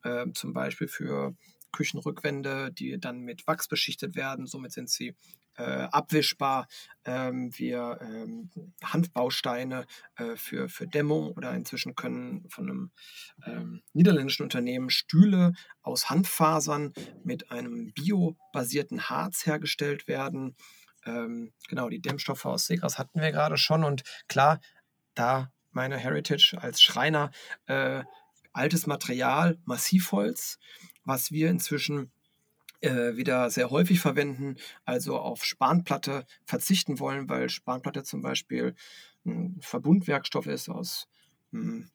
äh, 0.03 0.27
zum 0.35 0.53
Beispiel 0.53 0.89
für 0.89 1.37
Küchenrückwände, 1.77 2.73
die 2.73 2.99
dann 2.99 3.21
mit 3.21 3.47
Wachs 3.47 3.69
beschichtet 3.69 4.17
werden. 4.17 4.47
Somit 4.47 4.73
sind 4.73 4.89
sie 4.89 5.15
äh, 5.59 5.89
abwischbar. 5.91 6.69
Ähm, 7.05 7.51
wir 7.57 7.99
ähm, 8.01 8.51
Handbausteine 8.83 9.87
äh, 10.17 10.37
für, 10.37 10.69
für 10.69 10.87
Dämmung 10.87 11.33
oder 11.33 11.55
inzwischen 11.55 11.95
können 11.95 12.49
von 12.49 12.65
einem 12.65 12.91
ähm, 13.47 13.83
niederländischen 13.93 14.43
Unternehmen 14.43 14.91
Stühle 14.91 15.53
aus 15.83 16.09
Handfasern 16.09 16.93
mit 17.25 17.51
einem 17.51 17.93
biobasierten 17.93 19.09
Harz 19.09 19.47
hergestellt 19.47 20.09
werden. 20.09 20.57
Ähm, 21.05 21.53
genau, 21.69 21.89
die 21.89 22.01
Dämmstoffe 22.01 22.47
aus 22.47 22.67
Segras 22.67 22.99
hatten 22.99 23.21
wir 23.21 23.33
gerade 23.33 23.59
schon. 23.59 23.85
Und 23.85 24.03
klar, 24.29 24.61
da 25.15 25.53
meine 25.71 25.99
Heritage 25.99 26.57
als 26.59 26.81
Schreiner, 26.81 27.31
äh, 27.67 28.03
altes 28.53 28.87
Material, 28.87 29.59
Massivholz, 29.65 30.59
was 31.07 31.31
wir 31.31 31.49
inzwischen 31.49 32.11
äh, 32.83 33.17
wieder 33.17 33.49
sehr 33.51 33.71
häufig 33.71 34.01
verwenden, 34.01 34.57
also 34.85 35.19
auf 35.19 35.45
Spanplatte 35.45 36.27
verzichten 36.45 36.99
wollen, 36.99 37.29
weil 37.29 37.49
Spanplatte 37.49 38.05
zum 38.05 38.21
Beispiel 38.21 38.75
ein 39.25 39.59
Verbundwerkstoff 39.61 40.47
ist 40.47 40.69
aus 40.69 41.09
hm, 41.53 41.89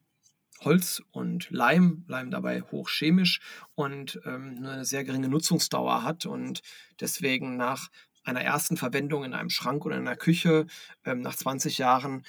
Holz 0.62 1.01
und 1.12 1.50
Leim, 1.50 2.03
Leim 2.08 2.32
dabei 2.32 2.62
hochchemisch 2.62 3.41
und 3.75 4.22
ähm, 4.25 4.58
eine 4.58 4.86
sehr 4.86 5.03
geringe 5.03 5.27
Nutzungsdauer 5.27 6.03
hat 6.03 6.25
und 6.25 6.62
deswegen 7.00 7.58
nach 7.58 7.89
einer 8.24 8.41
ersten 8.41 8.77
Verwendung 8.77 9.24
in 9.24 9.34
einem 9.34 9.50
Schrank 9.50 9.86
oder 9.86 9.98
in 9.98 10.08
einer 10.08 10.18
Küche 10.18 10.68
ähm, 11.06 11.22
nach 11.22 11.36
20 11.36 11.80
Jahren 11.80 12.24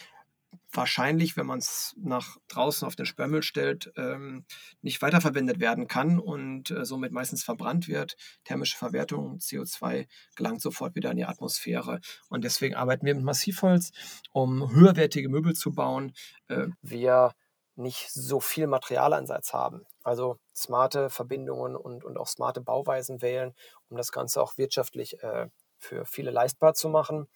wahrscheinlich, 0.73 1.37
wenn 1.37 1.47
man 1.47 1.59
es 1.59 1.95
nach 1.99 2.37
draußen 2.49 2.87
auf 2.87 2.97
den 2.97 3.07
Sperrmüll 3.07 3.43
stellt, 3.43 3.93
ähm, 3.97 4.45
nicht 4.81 5.03
weiterverwendet 5.03 5.61
werden 5.61 5.87
kann 5.87 6.19
und 6.19 6.71
äh, 6.71 6.85
somit 6.85 7.13
meistens 7.13 7.45
verbrannt 7.45 7.89
wird. 7.89 8.17
Thermische 8.45 8.77
Verwertung, 8.77 9.39
CO2 9.39 10.07
gelangt 10.35 10.63
sofort 10.63 10.95
wieder 10.95 11.11
in 11.11 11.19
die 11.19 11.25
Atmosphäre. 11.25 12.01
Und 12.29 12.45
deswegen 12.45 12.75
arbeiten 12.75 13.07
wir 13.07 13.15
mit 13.15 13.25
Massivholz, 13.25 13.93
um 14.33 14.75
höherwertige 14.75 15.29
Möbel 15.29 15.55
zu 15.55 15.73
bauen. 15.73 16.13
Äh, 16.49 16.69
wir 16.81 17.33
nicht 17.75 18.11
so 18.13 18.41
viel 18.41 18.67
Materialeinsatz 18.67 19.53
haben. 19.53 19.87
Also 20.03 20.39
smarte 20.55 21.11
Verbindungen 21.11 21.77
und, 21.77 22.05
und 22.05 22.19
auch 22.19 22.27
smarte 22.27 22.61
Bauweisen 22.61 23.23
wählen, 23.23 23.55
um 23.89 23.97
das 23.97 24.13
Ganze 24.13 24.43
auch 24.43 24.59
wirtschaftlich 24.59 25.23
äh, 25.23 25.49
für 25.79 26.05
viele 26.05 26.31
leistbar 26.31 26.75
zu 26.75 26.89
machen. 26.89 27.29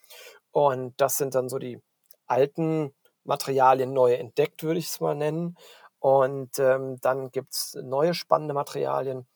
Und 0.51 0.93
das 0.97 1.17
sind 1.17 1.35
dann 1.35 1.49
so 1.49 1.59
die 1.59 1.81
alten 2.27 2.93
Materialien 3.27 3.93
neu 3.93 4.13
entdeckt, 4.13 4.63
würde 4.63 4.79
ich 4.79 4.87
es 4.87 4.99
mal 4.99 5.15
nennen. 5.15 5.57
Und 5.99 6.59
ähm, 6.59 6.99
dann 7.01 7.31
gibt 7.31 7.53
es 7.53 7.77
neue 7.81 8.13
spannende 8.13 8.53
Materialien. 8.53 9.27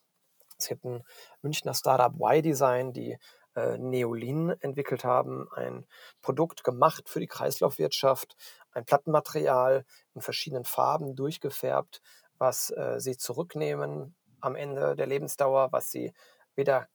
Es 0.57 0.67
gibt 0.67 0.85
ein 0.85 1.03
Münchner 1.41 1.73
Startup 1.73 2.13
Y-Design, 2.13 2.93
die 2.93 3.17
äh, 3.55 3.77
Neolin 3.77 4.55
entwickelt 4.61 5.03
haben, 5.03 5.47
ein 5.53 5.85
Produkt 6.21 6.63
gemacht 6.63 7.09
für 7.09 7.19
die 7.19 7.27
Kreislaufwirtschaft, 7.27 8.35
ein 8.71 8.85
Plattenmaterial 8.85 9.85
in 10.13 10.21
verschiedenen 10.21 10.65
Farben 10.65 11.15
durchgefärbt, 11.15 12.01
was 12.37 12.69
äh, 12.71 12.99
sie 12.99 13.17
zurücknehmen 13.17 14.15
am 14.39 14.55
Ende 14.55 14.95
der 14.95 15.07
Lebensdauer, 15.07 15.71
was 15.71 15.91
sie 15.91 16.13
wieder 16.55 16.87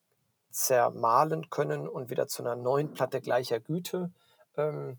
zermahlen 0.51 1.51
können 1.51 1.87
und 1.89 2.09
wieder 2.09 2.29
zu 2.29 2.43
einer 2.43 2.57
neuen 2.57 2.95
Platte 2.95 3.21
gleicher 3.21 3.61
Güte 3.61 4.13
ähm, 4.57 4.99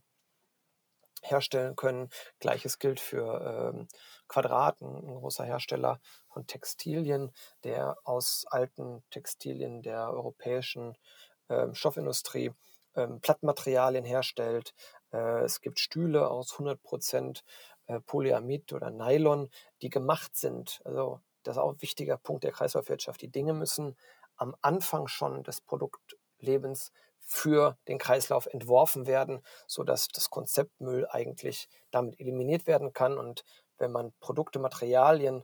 herstellen 1.24 1.76
können. 1.76 2.10
Gleiches 2.40 2.80
gilt 2.80 3.00
für 3.00 3.74
ähm, 3.74 3.88
Quadrat, 4.28 4.82
ein, 4.82 5.16
großer 5.16 5.46
Hersteller 5.46 6.00
von 6.28 6.48
Textilien, 6.48 7.32
der 7.64 7.98
aus 8.04 8.46
alten 8.50 9.04
Textilien 9.10 9.82
der 9.82 10.10
europäischen 10.12 10.98
ähm, 11.50 11.74
Stoffindustrie 11.74 12.52
ähm, 12.96 13.22
Plattmaterialien 13.22 14.06
herstellt. 14.06 14.74
Äh, 15.12 15.44
es 15.44 15.62
gibt 15.62 15.80
Stühle 15.80 16.30
aus 16.30 16.54
100% 16.54 17.42
äh, 17.88 18.00
Polyamid 18.02 18.74
oder 18.74 18.90
Nylon, 18.90 19.50
die 19.82 19.90
gemacht 19.90 20.36
sind. 20.36 20.82
Also 20.84 21.22
das 21.44 21.56
ist 21.56 21.62
auch 21.62 21.72
ein 21.72 21.82
wichtiger 21.82 22.18
Punkt 22.18 22.44
der 22.44 22.52
Kreislaufwirtschaft. 22.52 23.22
Die 23.22 23.32
Dinge 23.32 23.54
müssen 23.54 23.96
am 24.36 24.56
Anfang 24.62 25.08
schon 25.08 25.44
des 25.44 25.62
Produktlebens 25.62 26.92
für 27.28 27.78
den 27.88 27.98
Kreislauf 28.00 28.48
entworfen 28.48 29.06
werden, 29.06 29.42
sodass 29.68 30.08
das 30.08 30.30
Konzept 30.30 30.80
Müll 30.80 31.06
eigentlich 31.10 31.68
damit 31.92 32.20
eliminiert 32.20 32.68
werden 32.68 32.94
kann. 32.94 33.18
Und 33.18 33.44
wenn 33.78 33.92
man 33.92 34.14
Produkte, 34.20 34.60
Materialien 34.60 35.44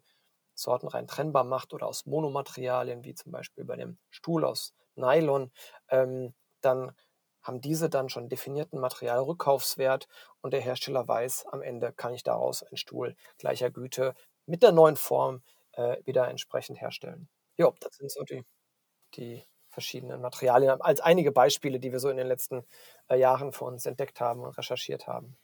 sortenrein 0.55 1.07
trennbar 1.07 1.43
macht 1.43 1.73
oder 1.73 1.87
aus 1.87 2.05
Monomaterialien, 2.05 3.03
wie 3.03 3.15
zum 3.15 3.31
Beispiel 3.31 3.65
bei 3.65 3.75
dem 3.75 3.97
Stuhl 4.09 4.45
aus 4.45 4.73
Nylon, 4.95 5.51
ähm, 5.89 6.33
dann 6.61 6.93
haben 7.41 7.59
diese 7.59 7.89
dann 7.89 8.07
schon 8.09 8.29
definierten 8.29 8.79
Materialrückkaufswert 8.79 10.07
und 10.41 10.53
der 10.53 10.61
Hersteller 10.61 11.05
weiß, 11.07 11.47
am 11.47 11.61
Ende 11.61 11.91
kann 11.91 12.13
ich 12.13 12.23
daraus 12.23 12.63
einen 12.63 12.77
Stuhl 12.77 13.15
gleicher 13.37 13.69
Güte 13.69 14.13
mit 14.45 14.63
der 14.63 14.71
neuen 14.71 14.95
Form 14.95 15.43
äh, 15.73 15.97
wieder 16.05 16.29
entsprechend 16.29 16.79
herstellen. 16.79 17.27
Ja, 17.57 17.71
das 17.81 17.95
sind 17.97 18.09
so 18.11 18.23
die 18.23 18.45
die 19.15 19.43
verschiedenen 19.73 20.21
Materialien 20.21 20.81
als 20.81 21.01
einige 21.01 21.31
Beispiele, 21.31 21.79
die 21.79 21.91
wir 21.91 21.99
so 21.99 22.09
in 22.09 22.17
den 22.17 22.27
letzten 22.27 22.63
äh, 23.09 23.19
Jahren 23.19 23.51
für 23.51 23.65
uns 23.65 23.85
entdeckt 23.85 24.21
haben 24.21 24.41
und 24.41 24.57
recherchiert 24.57 25.07
haben. 25.07 25.35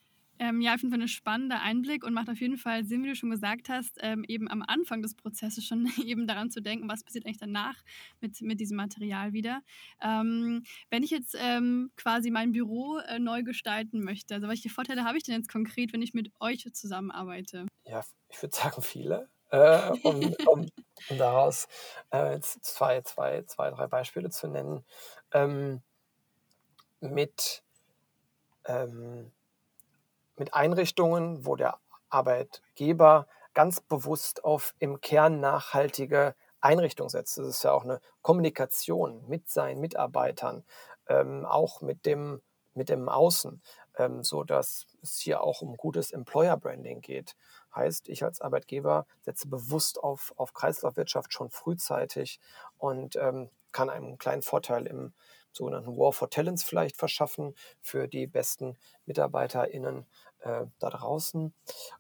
Ähm, 0.42 0.62
ja, 0.62 0.74
auf 0.74 0.82
jeden 0.82 0.92
Fall 0.92 1.02
ein 1.02 1.08
spannender 1.10 1.62
Einblick 1.62 2.06
und 2.06 2.14
macht 2.14 2.30
auf 2.30 2.40
jeden 2.40 2.58
Fall 2.58 2.86
Sinn, 2.86 3.04
wie 3.04 3.10
du 3.10 3.16
schon 3.16 3.30
gesagt 3.30 3.68
hast, 3.68 3.98
ähm, 4.00 4.24
eben 4.26 4.48
am 4.50 4.64
Anfang 4.66 5.02
des 5.02 5.14
Prozesses 5.14 5.66
schon 5.66 5.86
eben 6.06 6.28
daran 6.28 6.50
zu 6.50 6.62
denken, 6.62 6.88
was 6.88 7.04
passiert 7.04 7.26
eigentlich 7.26 7.40
danach 7.40 7.76
mit, 8.22 8.40
mit 8.42 8.62
diesem 8.62 8.78
Material 8.78 9.34
wieder. 9.34 9.62
Ähm, 10.02 10.64
wenn 10.90 11.04
ich 11.04 11.12
jetzt 11.12 11.36
ähm, 11.38 11.92
quasi 11.98 12.32
mein 12.32 12.54
Büro 12.54 13.00
äh, 13.00 13.20
neu 13.20 13.44
gestalten 13.44 14.02
möchte, 14.02 14.34
also 14.34 14.48
welche 14.48 14.70
Vorteile 14.70 15.04
habe 15.04 15.18
ich 15.18 15.24
denn 15.24 15.36
jetzt 15.36 15.52
konkret, 15.52 15.92
wenn 15.92 16.02
ich 16.02 16.14
mit 16.14 16.32
euch 16.40 16.66
zusammenarbeite? 16.72 17.68
Ja, 17.84 18.02
ich 18.30 18.42
würde 18.42 18.56
sagen 18.56 18.82
viele 18.82 19.28
äh, 19.52 19.92
um, 20.04 20.34
um, 20.46 20.68
um, 21.10 21.18
daraus 21.18 21.68
äh, 22.12 22.40
zwei, 22.40 23.02
zwei, 23.02 23.44
zwei, 23.44 23.72
drei 23.72 23.88
Beispiele 23.88 24.30
zu 24.30 24.48
nennen. 24.48 24.86
Ähm, 25.32 25.82
mit, 27.02 27.64
ähm, 28.66 29.32
mit 30.36 30.54
Einrichtungen, 30.54 31.46
wo 31.46 31.56
der 31.56 31.80
Arbeitgeber 32.10 33.28
ganz 33.54 33.82
bewusst 33.82 34.44
auf 34.44 34.74
im 34.80 35.02
Kern 35.02 35.40
nachhaltige 35.40 36.36
Einrichtung 36.62 37.10
setzt. 37.10 37.38
Das 37.38 37.48
ist 37.48 37.64
ja 37.64 37.72
auch 37.72 37.84
eine 37.84 38.02
Kommunikation 38.22 39.28
mit 39.28 39.50
seinen 39.50 39.80
Mitarbeitern, 39.80 40.64
ähm, 41.08 41.46
auch 41.46 41.82
mit 41.82 42.06
dem, 42.06 42.42
mit 42.74 42.90
dem 42.90 43.10
Außen, 43.10 43.62
ähm, 43.98 44.24
so 44.24 44.44
dass 44.44 44.88
es 45.02 45.20
hier 45.20 45.42
auch 45.42 45.62
um 45.62 45.78
gutes 45.78 46.12
Employer 46.12 46.58
Branding 46.58 47.02
geht. 47.02 47.36
Heißt, 47.76 48.10
ich 48.10 48.24
als 48.24 48.42
Arbeitgeber 48.42 49.06
setze 49.22 49.48
bewusst 49.48 50.02
auf, 50.02 50.34
auf 50.38 50.54
Kreislaufwirtschaft 50.54 51.34
schon 51.34 51.50
frühzeitig 51.50 52.40
und 52.78 53.16
ähm, 53.16 53.50
kann 53.72 53.90
einen 53.90 54.18
kleinen 54.18 54.42
Vorteil 54.42 54.88
im 54.88 55.14
sogenannten 55.52 55.98
War 55.98 56.14
for 56.14 56.30
Talents 56.30 56.64
vielleicht 56.64 56.98
verschaffen 56.98 57.56
für 57.82 58.08
die 58.08 58.28
besten 58.28 58.78
MitarbeiterInnen 59.06 60.06
äh, 60.40 60.66
da 60.80 60.90
draußen. 60.90 61.54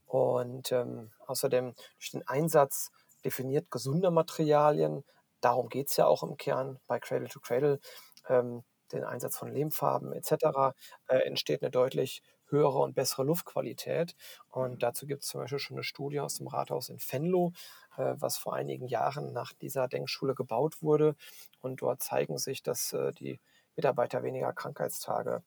Und 0.05 0.71
ähm, 0.71 1.11
außerdem 1.25 1.73
durch 1.97 2.11
den 2.11 2.27
Einsatz 2.27 2.91
definiert 3.25 3.71
gesunder 3.71 4.11
Materialien, 4.11 5.03
darum 5.41 5.69
geht 5.69 5.89
es 5.89 5.97
ja 5.97 6.07
auch 6.07 6.23
im 6.23 6.37
Kern 6.37 6.79
bei 6.87 6.99
Cradle 6.99 7.27
to 7.29 7.39
Cradle, 7.39 7.79
ähm, 8.27 8.63
den 8.91 9.03
Einsatz 9.03 9.37
von 9.37 9.51
Lehmfarben 9.51 10.13
etc., 10.13 10.73
äh, 11.07 11.17
entsteht 11.19 11.61
eine 11.61 11.71
deutlich 11.71 12.23
höhere 12.49 12.79
und 12.79 12.95
bessere 12.95 13.23
Luftqualität. 13.23 14.15
Und 14.49 14.73
mhm. 14.73 14.79
dazu 14.79 15.07
gibt 15.07 15.23
es 15.23 15.29
zum 15.29 15.41
Beispiel 15.41 15.59
schon 15.59 15.77
eine 15.77 15.83
Studie 15.83 16.19
aus 16.19 16.35
dem 16.35 16.47
Rathaus 16.47 16.89
in 16.89 16.99
Venlo, 16.99 17.53
äh, 17.97 18.15
was 18.17 18.37
vor 18.37 18.53
einigen 18.53 18.87
Jahren 18.87 19.33
nach 19.33 19.53
dieser 19.53 19.87
Denkschule 19.87 20.35
gebaut 20.35 20.81
wurde. 20.81 21.15
Und 21.61 21.81
dort 21.81 22.01
zeigen 22.01 22.37
sich, 22.37 22.63
dass 22.63 22.93
äh, 22.93 23.11
die 23.13 23.39
Mitarbeiter 23.75 24.23
weniger 24.23 24.53
Krankheitstage 24.53 25.43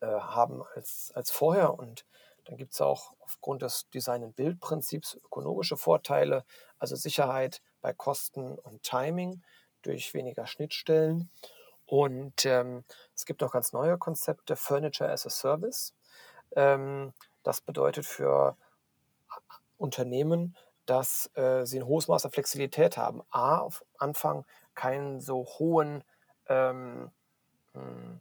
äh, 0.00 0.06
haben 0.06 0.62
als, 0.74 1.12
als 1.14 1.30
vorher. 1.30 1.78
Und 1.78 2.06
dann 2.44 2.56
gibt 2.56 2.72
es 2.72 2.80
auch 2.80 3.14
aufgrund 3.20 3.62
des 3.62 3.88
Design-and-Build-Prinzips 3.90 5.16
ökonomische 5.16 5.76
Vorteile, 5.76 6.44
also 6.78 6.96
Sicherheit 6.96 7.62
bei 7.80 7.92
Kosten 7.92 8.58
und 8.58 8.82
Timing 8.82 9.42
durch 9.82 10.14
weniger 10.14 10.46
Schnittstellen. 10.46 11.30
Und 11.86 12.46
ähm, 12.46 12.84
es 13.14 13.26
gibt 13.26 13.40
noch 13.40 13.52
ganz 13.52 13.72
neue 13.72 13.98
Konzepte, 13.98 14.54
Furniture 14.56 15.10
as 15.10 15.26
a 15.26 15.30
Service. 15.30 15.94
Ähm, 16.56 17.12
das 17.42 17.60
bedeutet 17.60 18.06
für 18.06 18.56
Unternehmen, 19.78 20.56
dass 20.86 21.30
äh, 21.34 21.64
sie 21.64 21.78
ein 21.78 21.86
hohes 21.86 22.08
Maß 22.08 22.24
an 22.24 22.32
Flexibilität 22.32 22.96
haben. 22.96 23.22
A, 23.30 23.58
auf 23.58 23.84
Anfang 23.98 24.44
keinen 24.74 25.20
so 25.20 25.46
hohen 25.58 26.04
ähm, 26.48 27.10
hm, 27.72 28.20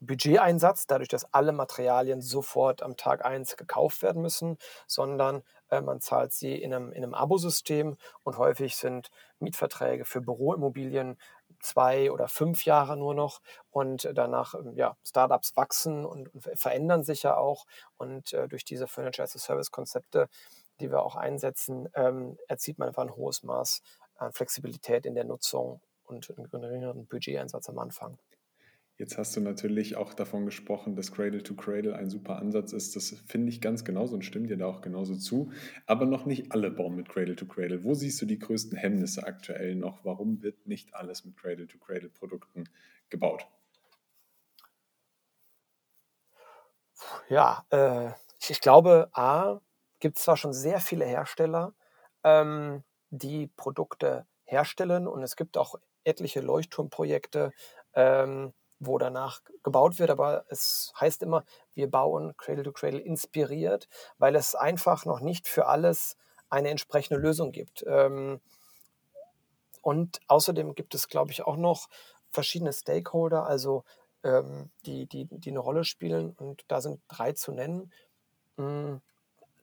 Budgeteinsatz, 0.00 0.86
dadurch, 0.86 1.08
dass 1.08 1.32
alle 1.32 1.52
Materialien 1.52 2.20
sofort 2.20 2.82
am 2.82 2.96
Tag 2.96 3.24
1 3.24 3.56
gekauft 3.56 4.02
werden 4.02 4.20
müssen, 4.20 4.58
sondern 4.88 5.42
äh, 5.70 5.80
man 5.80 6.00
zahlt 6.00 6.32
sie 6.32 6.54
in 6.54 6.74
einem, 6.74 6.92
in 6.92 7.04
einem 7.04 7.14
Abosystem 7.14 7.96
und 8.24 8.36
häufig 8.36 8.76
sind 8.76 9.10
Mietverträge 9.38 10.04
für 10.04 10.20
Büroimmobilien 10.20 11.18
zwei 11.62 12.10
oder 12.10 12.28
fünf 12.28 12.64
Jahre 12.64 12.96
nur 12.96 13.14
noch 13.14 13.40
und 13.70 14.10
danach, 14.14 14.54
ähm, 14.54 14.76
ja, 14.76 14.96
Startups 15.04 15.56
wachsen 15.56 16.04
und, 16.04 16.34
und 16.34 16.42
verändern 16.58 17.04
sich 17.04 17.22
ja 17.22 17.36
auch 17.36 17.66
und 17.96 18.32
äh, 18.32 18.48
durch 18.48 18.64
diese 18.64 18.86
Furniture 18.86 19.24
as 19.24 19.36
a 19.36 19.38
Service 19.38 19.70
Konzepte, 19.70 20.28
die 20.80 20.90
wir 20.90 21.02
auch 21.02 21.16
einsetzen, 21.16 21.88
ähm, 21.94 22.38
erzielt 22.48 22.78
man 22.78 22.88
einfach 22.88 23.02
ein 23.02 23.16
hohes 23.16 23.42
Maß 23.42 23.82
an 24.16 24.32
Flexibilität 24.32 25.06
in 25.06 25.14
der 25.14 25.24
Nutzung 25.24 25.80
und 26.04 26.30
einen 26.36 26.48
geringeren 26.48 27.06
Budgeteinsatz 27.06 27.68
am 27.68 27.78
Anfang. 27.78 28.18
Jetzt 29.02 29.18
hast 29.18 29.34
du 29.34 29.40
natürlich 29.40 29.96
auch 29.96 30.14
davon 30.14 30.46
gesprochen, 30.46 30.94
dass 30.94 31.10
Cradle 31.10 31.42
to 31.42 31.56
Cradle 31.56 31.96
ein 31.96 32.08
super 32.08 32.36
Ansatz 32.36 32.72
ist. 32.72 32.94
Das 32.94 33.10
finde 33.26 33.48
ich 33.48 33.60
ganz 33.60 33.84
genauso 33.84 34.14
und 34.14 34.24
stimmt 34.24 34.48
dir 34.48 34.56
da 34.56 34.66
auch 34.66 34.80
genauso 34.80 35.16
zu. 35.16 35.50
Aber 35.86 36.06
noch 36.06 36.24
nicht 36.24 36.52
alle 36.52 36.70
bauen 36.70 36.94
mit 36.94 37.08
Cradle 37.08 37.34
to 37.34 37.44
Cradle. 37.46 37.82
Wo 37.82 37.94
siehst 37.94 38.22
du 38.22 38.26
die 38.26 38.38
größten 38.38 38.78
Hemmnisse 38.78 39.26
aktuell 39.26 39.74
noch? 39.74 40.04
Warum 40.04 40.40
wird 40.44 40.68
nicht 40.68 40.94
alles 40.94 41.24
mit 41.24 41.36
Cradle 41.36 41.66
to 41.66 41.78
Cradle 41.78 42.10
Produkten 42.10 42.62
gebaut? 43.10 43.44
Ja, 47.28 47.66
äh, 47.70 48.12
ich 48.48 48.60
glaube, 48.60 49.08
A, 49.14 49.58
gibt 49.98 50.18
es 50.18 50.22
zwar 50.22 50.36
schon 50.36 50.52
sehr 50.52 50.78
viele 50.78 51.06
Hersteller, 51.06 51.74
ähm, 52.22 52.84
die 53.10 53.48
Produkte 53.48 54.26
herstellen 54.44 55.08
und 55.08 55.24
es 55.24 55.34
gibt 55.34 55.58
auch 55.58 55.74
etliche 56.04 56.40
Leuchtturmprojekte, 56.40 57.50
ähm, 57.94 58.52
wo 58.84 58.98
danach 58.98 59.40
gebaut 59.62 59.98
wird, 59.98 60.10
aber 60.10 60.44
es 60.48 60.92
heißt 61.00 61.22
immer, 61.22 61.44
wir 61.74 61.90
bauen 61.90 62.36
Cradle 62.36 62.64
to 62.64 62.72
Cradle 62.72 63.00
inspiriert, 63.00 63.88
weil 64.18 64.34
es 64.34 64.54
einfach 64.54 65.04
noch 65.04 65.20
nicht 65.20 65.46
für 65.46 65.66
alles 65.66 66.16
eine 66.50 66.70
entsprechende 66.70 67.20
Lösung 67.20 67.52
gibt. 67.52 67.84
Ähm, 67.86 68.40
und 69.82 70.20
außerdem 70.28 70.74
gibt 70.74 70.94
es, 70.94 71.08
glaube 71.08 71.32
ich, 71.32 71.42
auch 71.44 71.56
noch 71.56 71.88
verschiedene 72.30 72.72
Stakeholder, 72.72 73.46
also 73.46 73.84
ähm, 74.22 74.70
die, 74.86 75.06
die, 75.06 75.26
die 75.30 75.50
eine 75.50 75.58
Rolle 75.58 75.84
spielen. 75.84 76.32
Und 76.32 76.64
da 76.68 76.80
sind 76.80 77.00
drei 77.08 77.32
zu 77.32 77.52
nennen. 77.52 77.92
Hm, 78.56 79.00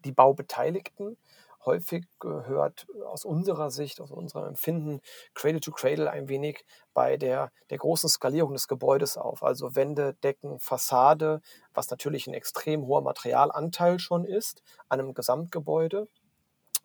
die 0.05 0.11
Baubeteiligten, 0.11 1.17
häufig 1.65 2.05
gehört 2.19 2.87
aus 3.05 3.25
unserer 3.25 3.71
Sicht, 3.71 4.01
aus 4.01 4.11
unserem 4.11 4.45
Empfinden, 4.45 5.01
Cradle 5.33 5.59
to 5.59 5.71
Cradle 5.71 6.09
ein 6.09 6.29
wenig 6.29 6.65
bei 6.93 7.17
der, 7.17 7.51
der 7.69 7.77
großen 7.77 8.09
Skalierung 8.09 8.53
des 8.53 8.67
Gebäudes 8.67 9.17
auf. 9.17 9.43
Also 9.43 9.75
Wände, 9.75 10.15
Decken, 10.23 10.59
Fassade, 10.59 11.41
was 11.73 11.89
natürlich 11.89 12.27
ein 12.27 12.33
extrem 12.33 12.85
hoher 12.85 13.01
Materialanteil 13.01 13.99
schon 13.99 14.25
ist 14.25 14.63
an 14.87 14.99
einem 14.99 15.13
Gesamtgebäude. 15.13 16.07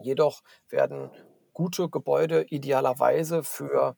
Jedoch 0.01 0.43
werden 0.69 1.11
gute 1.53 1.89
Gebäude 1.89 2.45
idealerweise 2.49 3.45
für 3.45 3.97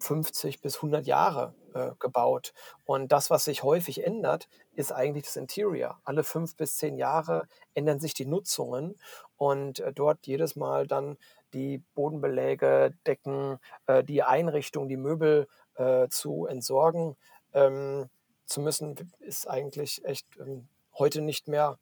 50 0.00 0.60
bis 0.60 0.76
100 0.76 1.06
Jahre 1.06 1.54
äh, 1.74 1.90
gebaut. 1.98 2.52
Und 2.84 3.12
das, 3.12 3.30
was 3.30 3.44
sich 3.44 3.62
häufig 3.62 4.04
ändert, 4.04 4.48
ist 4.74 4.92
eigentlich 4.92 5.24
das 5.24 5.36
Interior. 5.36 6.00
Alle 6.04 6.24
fünf 6.24 6.56
bis 6.56 6.76
zehn 6.76 6.96
Jahre 6.96 7.46
ändern 7.74 8.00
sich 8.00 8.14
die 8.14 8.26
Nutzungen 8.26 8.96
und 9.36 9.80
äh, 9.80 9.92
dort 9.92 10.26
jedes 10.26 10.56
Mal 10.56 10.86
dann 10.86 11.16
die 11.52 11.78
Bodenbeläge, 11.94 12.94
Decken, 13.06 13.58
äh, 13.86 14.02
die 14.02 14.22
Einrichtung, 14.22 14.88
die 14.88 14.96
Möbel 14.96 15.48
äh, 15.74 16.08
zu 16.08 16.46
entsorgen 16.46 17.16
ähm, 17.52 18.08
zu 18.46 18.60
müssen, 18.60 18.96
ist 19.20 19.48
eigentlich 19.48 20.04
echt 20.04 20.26
ähm, 20.38 20.68
heute 20.98 21.20
nicht 21.20 21.48
mehr, 21.48 21.78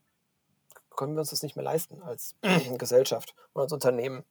können 0.96 1.14
wir 1.14 1.20
uns 1.20 1.30
das 1.30 1.42
nicht 1.42 1.56
mehr 1.56 1.64
leisten 1.64 2.02
als 2.02 2.34
Gesellschaft 2.78 3.34
und 3.52 3.62
als 3.62 3.72
Unternehmen. 3.72 4.24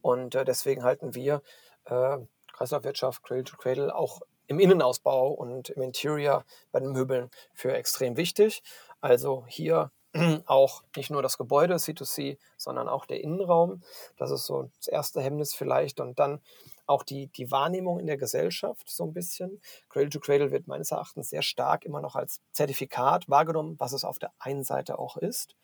Und 0.00 0.34
äh, 0.34 0.44
deswegen 0.44 0.82
halten 0.82 1.14
wir 1.14 1.42
äh, 1.84 2.18
Kreislaufwirtschaft, 2.58 3.22
Cradle 3.22 3.44
to 3.44 3.56
Cradle, 3.56 3.94
auch 3.94 4.20
im 4.48 4.58
Innenausbau 4.58 5.28
und 5.30 5.70
im 5.70 5.82
Interior 5.82 6.44
bei 6.72 6.80
den 6.80 6.90
Möbeln 6.90 7.30
für 7.54 7.72
extrem 7.72 8.16
wichtig. 8.16 8.62
Also 9.00 9.44
hier 9.46 9.92
auch 10.46 10.82
nicht 10.96 11.10
nur 11.10 11.22
das 11.22 11.38
Gebäude 11.38 11.74
C2C, 11.74 12.38
sondern 12.56 12.88
auch 12.88 13.06
der 13.06 13.20
Innenraum. 13.20 13.82
Das 14.16 14.30
ist 14.30 14.46
so 14.46 14.70
das 14.78 14.88
erste 14.88 15.20
Hemmnis 15.20 15.54
vielleicht. 15.54 16.00
Und 16.00 16.18
dann 16.18 16.40
auch 16.86 17.04
die, 17.04 17.28
die 17.28 17.50
Wahrnehmung 17.50 18.00
in 18.00 18.06
der 18.06 18.16
Gesellschaft 18.16 18.88
so 18.88 19.04
ein 19.04 19.12
bisschen. 19.12 19.60
Cradle 19.88 20.10
to 20.10 20.18
Cradle 20.18 20.50
wird 20.50 20.66
meines 20.66 20.90
Erachtens 20.90 21.30
sehr 21.30 21.42
stark 21.42 21.84
immer 21.84 22.00
noch 22.00 22.16
als 22.16 22.40
Zertifikat 22.50 23.28
wahrgenommen, 23.28 23.76
was 23.78 23.92
es 23.92 24.04
auf 24.04 24.18
der 24.18 24.32
einen 24.38 24.64
Seite 24.64 24.98
auch 24.98 25.16
ist. 25.16 25.54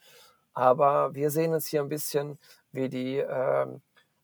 Aber 0.53 1.15
wir 1.15 1.31
sehen 1.31 1.55
es 1.55 1.67
hier 1.67 1.81
ein 1.81 1.89
bisschen 1.89 2.39
wie 2.71 2.89
die 2.89 3.19
äh, 3.19 3.67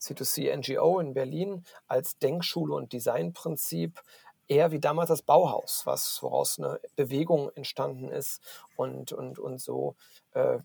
C2C 0.01 0.57
NGO 0.57 1.01
in 1.01 1.15
Berlin 1.15 1.65
als 1.87 2.19
Denkschule 2.19 2.75
und 2.75 2.93
Designprinzip 2.93 4.03
eher 4.51 4.73
wie 4.73 4.81
damals 4.81 5.09
das 5.09 5.23
Bauhaus, 5.23 5.83
was 5.87 6.23
woraus 6.23 6.59
eine 6.59 6.81
Bewegung 6.97 7.51
entstanden 7.55 8.09
ist. 8.09 8.43
Und, 8.77 9.13
und, 9.13 9.39
und 9.39 9.61
so 9.61 9.95
äh, 10.33 10.59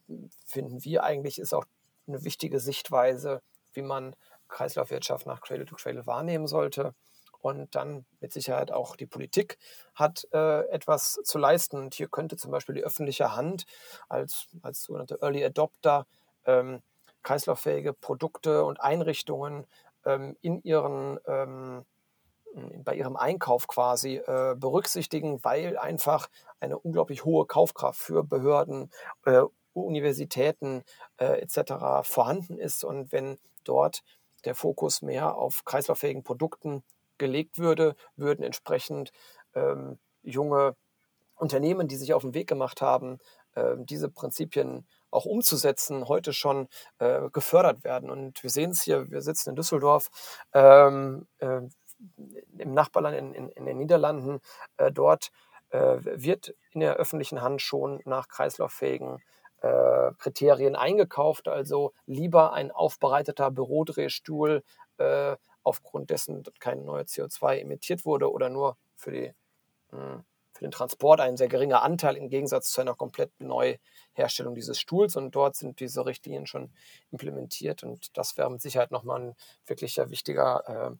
finden 0.45 0.83
wir 0.83 1.03
eigentlich, 1.03 1.37
ist 1.37 1.53
auch 1.53 1.65
eine 2.07 2.23
wichtige 2.23 2.59
Sichtweise, 2.59 3.41
wie 3.73 3.83
man 3.83 4.15
Kreislaufwirtschaft 4.47 5.27
nach 5.27 5.41
Cradle 5.41 5.65
to 5.65 5.75
Cradle 5.75 6.05
wahrnehmen 6.07 6.47
sollte. 6.47 6.95
Und 7.39 7.75
dann 7.75 8.07
mit 8.21 8.33
Sicherheit 8.33 8.71
auch 8.71 8.95
die 8.95 9.05
Politik 9.05 9.59
hat 9.93 10.27
äh, 10.33 10.61
etwas 10.69 11.19
zu 11.23 11.37
leisten. 11.37 11.77
Und 11.77 11.93
hier 11.93 12.07
könnte 12.07 12.37
zum 12.37 12.49
Beispiel 12.49 12.73
die 12.73 12.83
öffentliche 12.83 13.35
Hand 13.35 13.65
als, 14.09 14.47
als 14.63 14.83
sogenannte 14.83 15.19
Early 15.21 15.45
Adopter 15.45 16.07
ähm, 16.45 16.81
kreislauffähige 17.25 17.91
Produkte 17.91 18.63
und 18.63 18.79
Einrichtungen 18.79 19.65
ähm, 20.05 20.37
in 20.41 20.61
ihren, 20.61 21.19
ähm, 21.27 21.85
bei 22.83 22.95
ihrem 22.95 23.17
Einkauf 23.17 23.67
quasi 23.67 24.17
äh, 24.17 24.55
berücksichtigen, 24.55 25.43
weil 25.43 25.77
einfach 25.77 26.29
eine 26.59 26.77
unglaublich 26.77 27.25
hohe 27.25 27.45
Kaufkraft 27.45 27.99
für 27.99 28.23
Behörden, 28.23 28.91
äh, 29.25 29.41
Universitäten 29.73 30.83
äh, 31.17 31.41
etc. 31.41 32.07
vorhanden 32.07 32.57
ist. 32.57 32.85
Und 32.85 33.11
wenn 33.11 33.37
dort 33.65 34.03
der 34.45 34.55
Fokus 34.55 35.01
mehr 35.01 35.35
auf 35.35 35.65
kreislauffähigen 35.65 36.23
Produkten 36.23 36.83
gelegt 37.17 37.57
würde, 37.57 37.95
würden 38.15 38.43
entsprechend 38.43 39.11
ähm, 39.55 39.97
junge 40.21 40.75
Unternehmen, 41.35 41.87
die 41.87 41.97
sich 41.97 42.13
auf 42.13 42.21
den 42.21 42.33
Weg 42.33 42.47
gemacht 42.47 42.81
haben, 42.81 43.17
äh, 43.55 43.75
diese 43.77 44.09
Prinzipien 44.09 44.87
auch 45.15 45.25
umzusetzen, 45.25 46.07
heute 46.07 46.33
schon 46.33 46.67
äh, 46.99 47.29
gefördert 47.31 47.83
werden. 47.83 48.09
Und 48.09 48.43
wir 48.43 48.49
sehen 48.49 48.71
es 48.71 48.81
hier, 48.81 49.09
wir 49.09 49.21
sitzen 49.21 49.51
in 49.51 49.55
Düsseldorf, 49.55 50.09
ähm, 50.53 51.27
äh, 51.39 51.61
im 52.57 52.73
Nachbarland 52.73 53.17
in, 53.17 53.33
in, 53.33 53.49
in 53.49 53.65
den 53.65 53.77
Niederlanden. 53.77 54.39
Äh, 54.77 54.91
dort 54.91 55.31
äh, 55.69 55.97
wird 56.01 56.53
in 56.71 56.81
der 56.81 56.95
öffentlichen 56.95 57.41
Hand 57.41 57.61
schon 57.61 58.01
nach 58.05 58.27
kreislauffähigen 58.27 59.21
äh, 59.61 60.11
Kriterien 60.17 60.75
eingekauft. 60.75 61.47
Also 61.47 61.93
lieber 62.05 62.53
ein 62.53 62.71
aufbereiteter 62.71 63.51
Bürodrehstuhl 63.51 64.63
äh, 64.97 65.35
aufgrund 65.63 66.09
dessen 66.09 66.43
kein 66.59 66.85
neues 66.85 67.13
CO2 67.13 67.59
emittiert 67.61 68.05
wurde 68.05 68.31
oder 68.31 68.49
nur 68.49 68.77
für 68.95 69.11
die 69.11 69.33
mh, 69.91 69.99
hm, 69.99 70.25
für 70.55 70.63
den 70.63 70.71
Transport 70.71 71.19
ein 71.19 71.35
sehr 71.35 71.49
geringer 71.49 71.83
Anteil 71.83 72.15
im 72.15 72.29
Gegensatz 72.29 72.71
zu 72.71 72.79
einer 72.79 72.95
komplett 72.95 73.29
Neuherstellung 73.41 74.55
dieses 74.55 74.79
Stuhls. 74.79 75.17
Und 75.17 75.35
dort 75.35 75.57
sind 75.57 75.81
diese 75.81 76.05
Richtlinien 76.05 76.47
schon 76.47 76.69
implementiert. 77.11 77.83
Und 77.83 78.17
das 78.17 78.37
wäre 78.37 78.49
mit 78.49 78.61
Sicherheit 78.61 78.89
nochmal 78.89 79.21
ein 79.21 79.35
wirklicher 79.65 80.09
wichtiger 80.09 80.97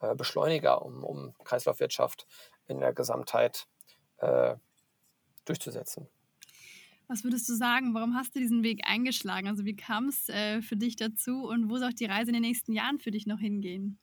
äh, 0.00 0.10
äh, 0.10 0.14
Beschleuniger, 0.14 0.82
um, 0.82 1.02
um, 1.02 1.34
Kreislaufwirtschaft 1.44 2.26
in 2.66 2.78
der 2.78 2.92
Gesamtheit 2.92 3.66
äh, 4.18 4.56
durchzusetzen. 5.46 6.06
Was 7.08 7.24
würdest 7.24 7.48
du 7.48 7.54
sagen? 7.54 7.94
Warum 7.94 8.14
hast 8.14 8.34
du 8.34 8.38
diesen 8.38 8.62
Weg 8.62 8.82
eingeschlagen? 8.86 9.48
Also 9.48 9.64
wie 9.64 9.76
kam 9.76 10.08
es 10.08 10.28
äh, 10.28 10.60
für 10.60 10.76
dich 10.76 10.96
dazu 10.96 11.48
und 11.48 11.70
wo 11.70 11.78
soll 11.78 11.94
die 11.94 12.04
Reise 12.04 12.30
in 12.30 12.34
den 12.34 12.42
nächsten 12.42 12.72
Jahren 12.74 12.98
für 12.98 13.10
dich 13.10 13.26
noch 13.26 13.38
hingehen? 13.38 13.98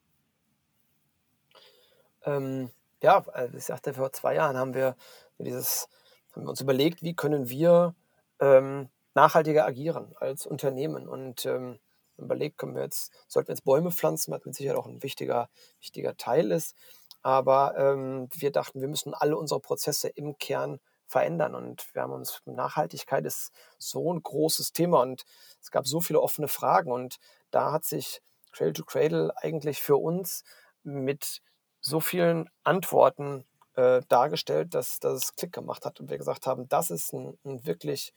Ähm, 2.24 2.72
ja, 3.02 3.24
also 3.28 3.58
ich 3.58 3.66
sagte, 3.66 3.94
vor 3.94 4.12
zwei 4.14 4.36
Jahren 4.36 4.58
haben 4.58 4.74
wir 4.74 4.96
dieses, 5.38 5.88
haben 6.34 6.44
wir 6.44 6.50
uns 6.50 6.62
überlegt, 6.62 7.02
wie 7.02 7.16
können 7.16 7.50
wir 7.50 7.96
ähm, 8.40 8.90
nachhaltiger 9.14 9.66
agieren 9.66 10.16
als 10.20 10.46
Unternehmen 10.46 11.08
und 11.08 11.46
ähm, 11.46 11.80
überlegt, 12.18 12.58
können 12.58 12.76
wir 12.76 12.84
jetzt, 12.84 13.12
sollten 13.28 13.50
wir 13.50 13.56
jetzt 13.56 13.66
Bäume 13.66 13.92
pflanzen, 13.92 14.32
was 14.32 14.46
mit 14.46 14.56
Sicherheit 14.56 14.78
auch 14.78 14.88
ein 14.88 15.04
wichtiger, 15.04 15.50
wichtiger 15.80 16.16
Teil 16.18 16.52
ist. 16.52 16.76
Aber 17.24 17.76
ähm, 17.78 18.30
wir 18.34 18.52
dachten, 18.52 18.82
wir 18.82 18.88
müssen 18.88 19.14
alle 19.14 19.38
unsere 19.38 19.60
Prozesse 19.60 20.08
im 20.08 20.38
Kern 20.38 20.80
verändern. 21.08 21.56
Und 21.56 21.94
wir 21.94 22.04
haben 22.04 22.14
uns, 22.14 22.42
Nachhaltigkeit 22.46 23.26
ist 23.26 23.52
so 23.78 24.12
ein 24.12 24.24
großes 24.24 24.72
Thema 24.72 25.02
und 25.02 25.24
es 25.62 25.70
gab 25.70 25.86
so 25.86 26.02
viele 26.02 26.22
offene 26.22 26.48
Fragen. 26.48 26.92
Und 26.92 27.18
da 27.52 27.72
hat 27.72 27.86
sich 27.86 28.22
Cradle 28.52 28.74
to 28.74 28.86
Cradle 28.86 29.32
eigentlich 29.38 29.82
für 29.82 29.98
uns 29.98 30.44
mit 30.84 31.42
so 31.82 32.00
vielen 32.00 32.50
Antworten 32.64 33.44
äh, 33.76 34.02
dargestellt, 34.08 34.74
dass, 34.74 35.00
dass 35.00 35.24
es 35.24 35.36
Klick 35.36 35.54
gemacht 35.54 35.86
hat 35.86 36.00
und 36.00 36.10
wir 36.10 36.18
gesagt 36.18 36.48
haben, 36.48 36.70
das 36.70 36.92
ist 36.92 37.14
ein, 37.14 37.38
ein 37.44 37.66
wirklich 37.66 38.14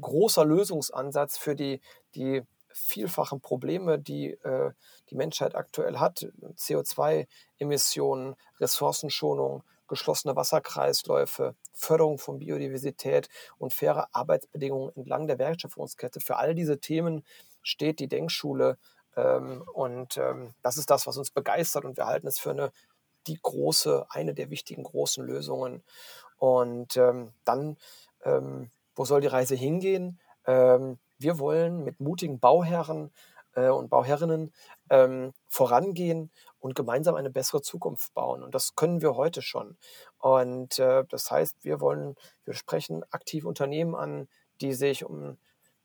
großer 0.00 0.44
Lösungsansatz 0.44 1.38
für 1.38 1.54
die, 1.54 1.80
die 2.14 2.42
vielfachen 2.72 3.40
Probleme, 3.40 3.98
die 3.98 4.32
äh, 4.32 4.72
die 5.10 5.14
Menschheit 5.14 5.54
aktuell 5.54 5.98
hat. 5.98 6.26
CO2-Emissionen, 6.56 8.34
Ressourcenschonung, 8.58 9.62
geschlossene 9.86 10.34
Wasserkreisläufe, 10.34 11.54
Förderung 11.72 12.18
von 12.18 12.38
Biodiversität 12.38 13.28
und 13.58 13.72
faire 13.72 14.08
Arbeitsbedingungen 14.12 14.94
entlang 14.96 15.26
der 15.26 15.38
Wertschöpfungskette. 15.38 16.20
Für 16.20 16.36
all 16.36 16.54
diese 16.54 16.80
Themen 16.80 17.24
steht 17.62 18.00
die 18.00 18.08
Denkschule 18.08 18.78
ähm, 19.16 19.62
und 19.72 20.16
ähm, 20.16 20.54
das 20.62 20.76
ist 20.76 20.90
das, 20.90 21.06
was 21.06 21.16
uns 21.16 21.30
begeistert 21.30 21.84
und 21.84 21.96
wir 21.96 22.06
halten 22.06 22.26
es 22.26 22.38
für 22.38 22.50
eine 22.50 22.72
die 23.26 23.38
große, 23.40 24.06
eine 24.10 24.34
der 24.34 24.50
wichtigen 24.50 24.82
großen 24.82 25.24
Lösungen. 25.24 25.82
Und 26.38 26.96
ähm, 26.96 27.32
dann, 27.44 27.76
ähm, 28.24 28.70
wo 28.94 29.04
soll 29.04 29.20
die 29.20 29.26
Reise 29.26 29.54
hingehen? 29.54 30.20
Ähm, 30.46 30.98
wir 31.18 31.38
wollen 31.38 31.84
mit 31.84 32.00
mutigen 32.00 32.38
Bauherren 32.38 33.12
äh, 33.54 33.68
und 33.68 33.88
Bauherrinnen 33.88 34.52
ähm, 34.90 35.32
vorangehen 35.48 36.30
und 36.58 36.74
gemeinsam 36.74 37.14
eine 37.14 37.30
bessere 37.30 37.62
Zukunft 37.62 38.14
bauen. 38.14 38.42
Und 38.42 38.54
das 38.54 38.74
können 38.74 39.00
wir 39.00 39.16
heute 39.16 39.42
schon. 39.42 39.76
Und 40.18 40.78
äh, 40.78 41.04
das 41.08 41.30
heißt, 41.30 41.56
wir 41.62 41.80
wollen, 41.80 42.16
wir 42.44 42.54
sprechen 42.54 43.04
aktiv 43.10 43.44
Unternehmen 43.44 43.94
an, 43.94 44.28
die 44.60 44.72
sich 44.74 45.04
um 45.04 45.38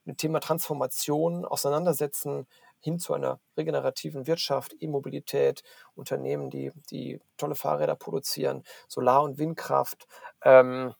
ein 0.06 0.16
Thema 0.16 0.40
Transformation 0.40 1.44
auseinandersetzen, 1.44 2.46
hin 2.80 2.98
zu 2.98 3.14
einer 3.14 3.40
regenerativen 3.56 4.26
Wirtschaft, 4.26 4.74
E-Mobilität, 4.80 5.62
Unternehmen, 5.94 6.50
die, 6.50 6.72
die 6.90 7.20
tolle 7.36 7.54
Fahrräder 7.54 7.96
produzieren, 7.96 8.64
Solar- 8.88 9.22
und 9.22 9.38
Windkraft, 9.38 10.06
ähm, 10.42 10.94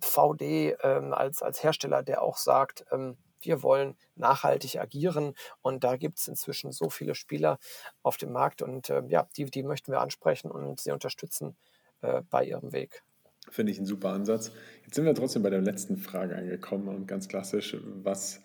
VD 0.00 0.76
ähm, 0.82 1.12
als, 1.12 1.42
als 1.42 1.62
Hersteller, 1.62 2.02
der 2.02 2.22
auch 2.22 2.38
sagt, 2.38 2.84
ähm, 2.90 3.18
wir 3.40 3.62
wollen 3.62 3.96
nachhaltig 4.16 4.80
agieren 4.80 5.34
und 5.62 5.84
da 5.84 5.96
gibt 5.96 6.18
es 6.18 6.28
inzwischen 6.28 6.72
so 6.72 6.90
viele 6.90 7.14
Spieler 7.14 7.58
auf 8.02 8.16
dem 8.16 8.32
Markt 8.32 8.62
und 8.62 8.90
äh, 8.90 9.02
ja, 9.08 9.28
die, 9.36 9.44
die 9.44 9.62
möchten 9.62 9.92
wir 9.92 10.00
ansprechen 10.00 10.50
und 10.50 10.80
sie 10.80 10.90
unterstützen 10.90 11.56
äh, 12.00 12.22
bei 12.28 12.44
ihrem 12.44 12.72
Weg. 12.72 13.02
Finde 13.50 13.72
ich 13.72 13.78
einen 13.78 13.86
super 13.86 14.10
Ansatz. 14.10 14.52
Jetzt 14.84 14.94
sind 14.94 15.04
wir 15.04 15.14
trotzdem 15.14 15.42
bei 15.42 15.50
der 15.50 15.62
letzten 15.62 15.96
Frage 15.96 16.36
angekommen 16.36 16.88
und 16.88 17.06
ganz 17.06 17.28
klassisch, 17.28 17.76
was 18.02 18.42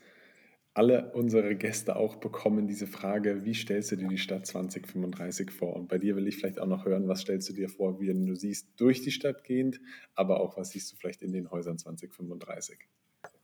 alle 0.73 1.11
unsere 1.13 1.55
Gäste 1.55 1.95
auch 1.95 2.15
bekommen, 2.15 2.67
diese 2.67 2.87
Frage, 2.87 3.45
wie 3.45 3.53
stellst 3.53 3.91
du 3.91 3.95
dir 3.95 4.07
die 4.07 4.17
Stadt 4.17 4.47
2035 4.47 5.51
vor? 5.51 5.75
Und 5.75 5.87
bei 5.87 5.99
dir 5.99 6.15
will 6.15 6.27
ich 6.27 6.37
vielleicht 6.37 6.59
auch 6.59 6.65
noch 6.65 6.85
hören, 6.85 7.07
was 7.07 7.21
stellst 7.21 7.47
du 7.49 7.53
dir 7.53 7.69
vor, 7.69 7.99
wie 7.99 8.07
du 8.07 8.35
siehst, 8.35 8.69
durch 8.77 9.01
die 9.01 9.11
Stadt 9.11 9.43
gehend, 9.43 9.79
aber 10.15 10.39
auch, 10.39 10.57
was 10.57 10.69
siehst 10.69 10.91
du 10.91 10.95
vielleicht 10.95 11.21
in 11.21 11.31
den 11.31 11.51
Häusern 11.51 11.77
2035? 11.77 12.79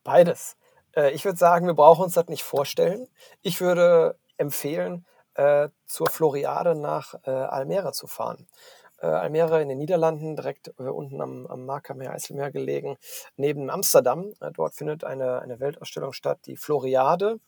Beides. 0.04 0.58
Äh, 0.96 1.12
ich 1.12 1.24
würde 1.24 1.38
sagen, 1.38 1.68
wir 1.68 1.76
brauchen 1.76 2.06
uns 2.06 2.16
das 2.16 2.28
nicht 2.28 2.44
vorstellen. 2.44 3.08
Ich 3.42 3.62
würde 3.62 4.18
empfehlen, 4.38 5.06
äh, 5.36 5.70
zur 5.86 6.10
Floriade 6.10 6.74
nach 6.74 7.14
äh, 7.26 7.30
Almere 7.30 7.92
zu 7.92 8.08
fahren 8.08 8.48
äh, 9.02 9.08
Almere 9.08 9.62
in 9.62 9.70
den 9.70 9.78
Niederlanden, 9.78 10.36
direkt 10.36 10.74
äh, 10.80 10.84
unten 10.84 11.22
am, 11.22 11.48
am 11.48 11.66
Markermeer, 11.66 12.12
Eiselmeer 12.12 12.52
gelegen, 12.52 12.98
neben 13.36 13.70
Amsterdam. 13.70 14.34
Äh, 14.40 14.52
dort 14.52 14.74
findet 14.74 15.04
eine, 15.04 15.42
eine 15.42 15.60
Weltausstellung 15.60 16.14
statt, 16.14 16.40
die 16.46 16.58
Floriade. 16.58 17.40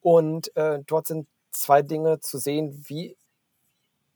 Und 0.00 0.54
äh, 0.56 0.80
dort 0.86 1.06
sind 1.06 1.28
zwei 1.50 1.82
Dinge 1.82 2.20
zu 2.20 2.38
sehen, 2.38 2.84
wie 2.88 3.16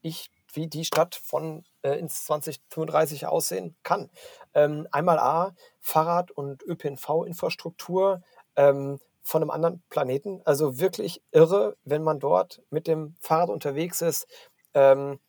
ich 0.01 0.31
wie 0.53 0.67
die 0.67 0.85
Stadt 0.85 1.15
von 1.15 1.65
äh, 1.83 1.99
ins 1.99 2.25
2035 2.25 3.27
aussehen 3.27 3.75
kann. 3.83 4.09
Ähm, 4.53 4.87
einmal 4.91 5.19
A, 5.19 5.55
Fahrrad- 5.79 6.31
und 6.31 6.63
ÖPNV-Infrastruktur 6.63 8.21
ähm, 8.55 8.99
von 9.21 9.41
einem 9.41 9.51
anderen 9.51 9.83
Planeten. 9.89 10.41
Also 10.45 10.79
wirklich 10.79 11.21
irre, 11.31 11.75
wenn 11.83 12.03
man 12.03 12.19
dort 12.19 12.61
mit 12.69 12.87
dem 12.87 13.15
Fahrrad 13.19 13.49
unterwegs 13.49 14.01
ist. 14.01 14.27
Ähm, 14.73 15.19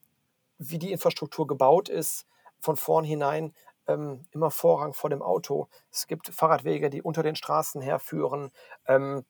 wie 0.58 0.78
die 0.78 0.92
Infrastruktur 0.92 1.46
gebaut 1.46 1.88
ist, 1.88 2.26
von 2.60 2.76
vornherein 2.76 3.54
ähm, 3.86 4.26
immer 4.32 4.50
Vorrang 4.50 4.92
vor 4.92 5.10
dem 5.10 5.22
Auto. 5.22 5.68
Es 5.90 6.06
gibt 6.06 6.28
Fahrradwege, 6.28 6.90
die 6.90 7.02
unter 7.02 7.22
den 7.22 7.36
Straßen 7.36 7.80
herführen, 7.80 8.50
ähm, 8.86 9.24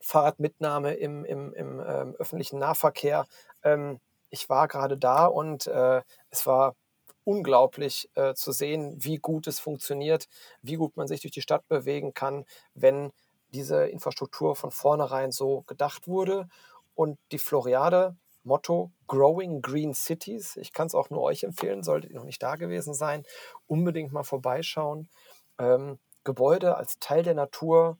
Fahrradmitnahme 0.00 0.94
im, 0.94 1.24
im, 1.24 1.54
im 1.54 1.80
ähm, 1.80 2.14
öffentlichen 2.18 2.58
Nahverkehr. 2.58 3.26
Ähm, 3.62 4.00
ich 4.28 4.48
war 4.48 4.68
gerade 4.68 4.98
da 4.98 5.26
und 5.26 5.66
äh, 5.66 6.02
es 6.30 6.46
war 6.46 6.76
unglaublich 7.24 8.10
äh, 8.14 8.34
zu 8.34 8.52
sehen, 8.52 8.94
wie 8.98 9.16
gut 9.16 9.46
es 9.46 9.58
funktioniert, 9.58 10.28
wie 10.60 10.74
gut 10.74 10.96
man 10.96 11.08
sich 11.08 11.22
durch 11.22 11.32
die 11.32 11.40
Stadt 11.40 11.66
bewegen 11.68 12.12
kann, 12.12 12.44
wenn 12.74 13.12
diese 13.54 13.86
Infrastruktur 13.86 14.56
von 14.56 14.70
vornherein 14.70 15.32
so 15.32 15.62
gedacht 15.62 16.06
wurde. 16.06 16.48
Und 16.94 17.18
die 17.32 17.38
Floriade 17.38 18.16
Motto 18.44 18.92
Growing 19.08 19.62
Green 19.62 19.94
Cities. 19.94 20.56
Ich 20.56 20.72
kann 20.72 20.86
es 20.86 20.94
auch 20.94 21.10
nur 21.10 21.22
euch 21.22 21.42
empfehlen, 21.42 21.82
solltet 21.82 22.10
ihr 22.10 22.16
noch 22.16 22.24
nicht 22.24 22.42
da 22.42 22.56
gewesen 22.56 22.94
sein, 22.94 23.24
unbedingt 23.66 24.12
mal 24.12 24.22
vorbeischauen. 24.22 25.08
Ähm, 25.58 25.98
Gebäude 26.24 26.76
als 26.76 26.98
Teil 26.98 27.22
der 27.22 27.34
Natur, 27.34 27.98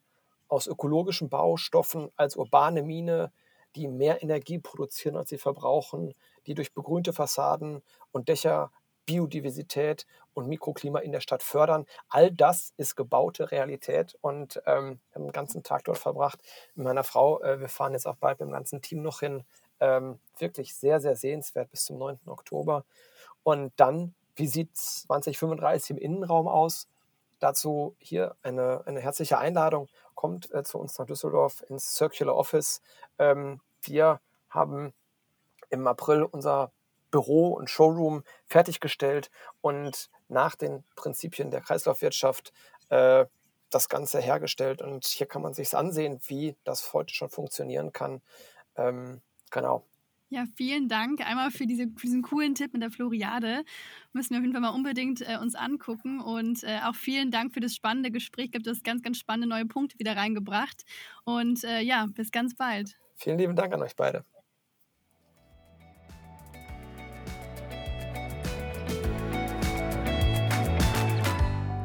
aus 0.48 0.66
ökologischen 0.66 1.28
Baustoffen, 1.28 2.10
als 2.16 2.36
urbane 2.36 2.82
Mine, 2.82 3.32
die 3.76 3.88
mehr 3.88 4.22
Energie 4.22 4.58
produzieren, 4.58 5.16
als 5.16 5.30
sie 5.30 5.38
verbrauchen, 5.38 6.14
die 6.46 6.54
durch 6.54 6.72
begrünte 6.72 7.12
Fassaden 7.12 7.82
und 8.12 8.28
Dächer 8.28 8.70
Biodiversität 9.06 10.06
und 10.32 10.48
Mikroklima 10.48 11.00
in 11.00 11.12
der 11.12 11.20
Stadt 11.20 11.42
fördern. 11.42 11.86
All 12.08 12.30
das 12.30 12.72
ist 12.76 12.96
gebaute 12.96 13.50
Realität 13.50 14.16
und 14.20 14.62
ähm, 14.66 15.00
den 15.14 15.30
ganzen 15.32 15.62
Tag 15.62 15.84
dort 15.84 15.98
verbracht 15.98 16.40
mit 16.74 16.86
meiner 16.86 17.04
Frau. 17.04 17.40
Äh, 17.42 17.60
wir 17.60 17.68
fahren 17.68 17.92
jetzt 17.92 18.06
auch 18.06 18.16
bald 18.16 18.40
mit 18.40 18.48
dem 18.48 18.52
ganzen 18.52 18.80
Team 18.80 19.02
noch 19.02 19.20
hin 19.20 19.44
ähm, 19.80 20.18
wirklich 20.38 20.74
sehr, 20.74 21.00
sehr 21.00 21.16
sehenswert 21.16 21.70
bis 21.70 21.84
zum 21.84 21.98
9. 21.98 22.18
Oktober. 22.26 22.84
Und 23.42 23.72
dann, 23.76 24.14
wie 24.36 24.46
sieht 24.46 24.76
2035 24.76 25.90
im 25.90 25.98
Innenraum 25.98 26.48
aus? 26.48 26.88
Dazu 27.40 27.94
hier 27.98 28.36
eine, 28.42 28.82
eine 28.86 29.00
herzliche 29.00 29.38
Einladung. 29.38 29.88
Kommt 30.14 30.52
äh, 30.52 30.62
zu 30.62 30.78
uns 30.78 30.98
nach 30.98 31.06
Düsseldorf 31.06 31.64
ins 31.68 31.96
Circular 31.96 32.34
Office. 32.34 32.80
Ähm, 33.18 33.60
wir 33.82 34.20
haben 34.48 34.94
im 35.70 35.86
April 35.86 36.22
unser 36.22 36.72
Büro 37.10 37.50
und 37.50 37.70
Showroom 37.70 38.24
fertiggestellt 38.46 39.30
und 39.60 40.10
nach 40.28 40.56
den 40.56 40.84
Prinzipien 40.96 41.50
der 41.50 41.60
Kreislaufwirtschaft 41.60 42.52
äh, 42.88 43.26
das 43.70 43.88
Ganze 43.88 44.20
hergestellt. 44.20 44.82
Und 44.82 45.04
hier 45.04 45.26
kann 45.26 45.42
man 45.42 45.54
sich 45.54 45.76
ansehen, 45.76 46.20
wie 46.26 46.56
das 46.64 46.92
heute 46.92 47.14
schon 47.14 47.28
funktionieren 47.28 47.92
kann. 47.92 48.22
Ähm, 48.76 49.20
Genau. 49.54 49.86
Ja, 50.30 50.46
vielen 50.56 50.88
Dank 50.88 51.20
einmal 51.20 51.52
für, 51.52 51.64
diese, 51.64 51.84
für 51.96 52.06
diesen 52.06 52.22
coolen 52.22 52.56
Tipp 52.56 52.72
mit 52.72 52.82
der 52.82 52.90
Floriade. 52.90 53.62
Müssen 54.12 54.30
wir 54.30 54.38
auf 54.38 54.42
jeden 54.42 54.52
Fall 54.52 54.62
mal 54.62 54.70
unbedingt 54.70 55.20
äh, 55.20 55.38
uns 55.40 55.54
angucken. 55.54 56.20
Und 56.20 56.64
äh, 56.64 56.80
auch 56.84 56.96
vielen 56.96 57.30
Dank 57.30 57.54
für 57.54 57.60
das 57.60 57.72
spannende 57.72 58.10
Gespräch. 58.10 58.50
Gibt 58.50 58.66
es 58.66 58.82
ganz, 58.82 59.02
ganz 59.02 59.18
spannende 59.18 59.48
neue 59.48 59.66
Punkte 59.66 59.96
wieder 60.00 60.16
reingebracht. 60.16 60.82
Und 61.24 61.62
äh, 61.62 61.82
ja, 61.82 62.06
bis 62.12 62.32
ganz 62.32 62.56
bald. 62.56 62.98
Vielen 63.14 63.38
lieben 63.38 63.54
Dank 63.54 63.72
an 63.74 63.82
euch 63.82 63.94
beide. 63.94 64.24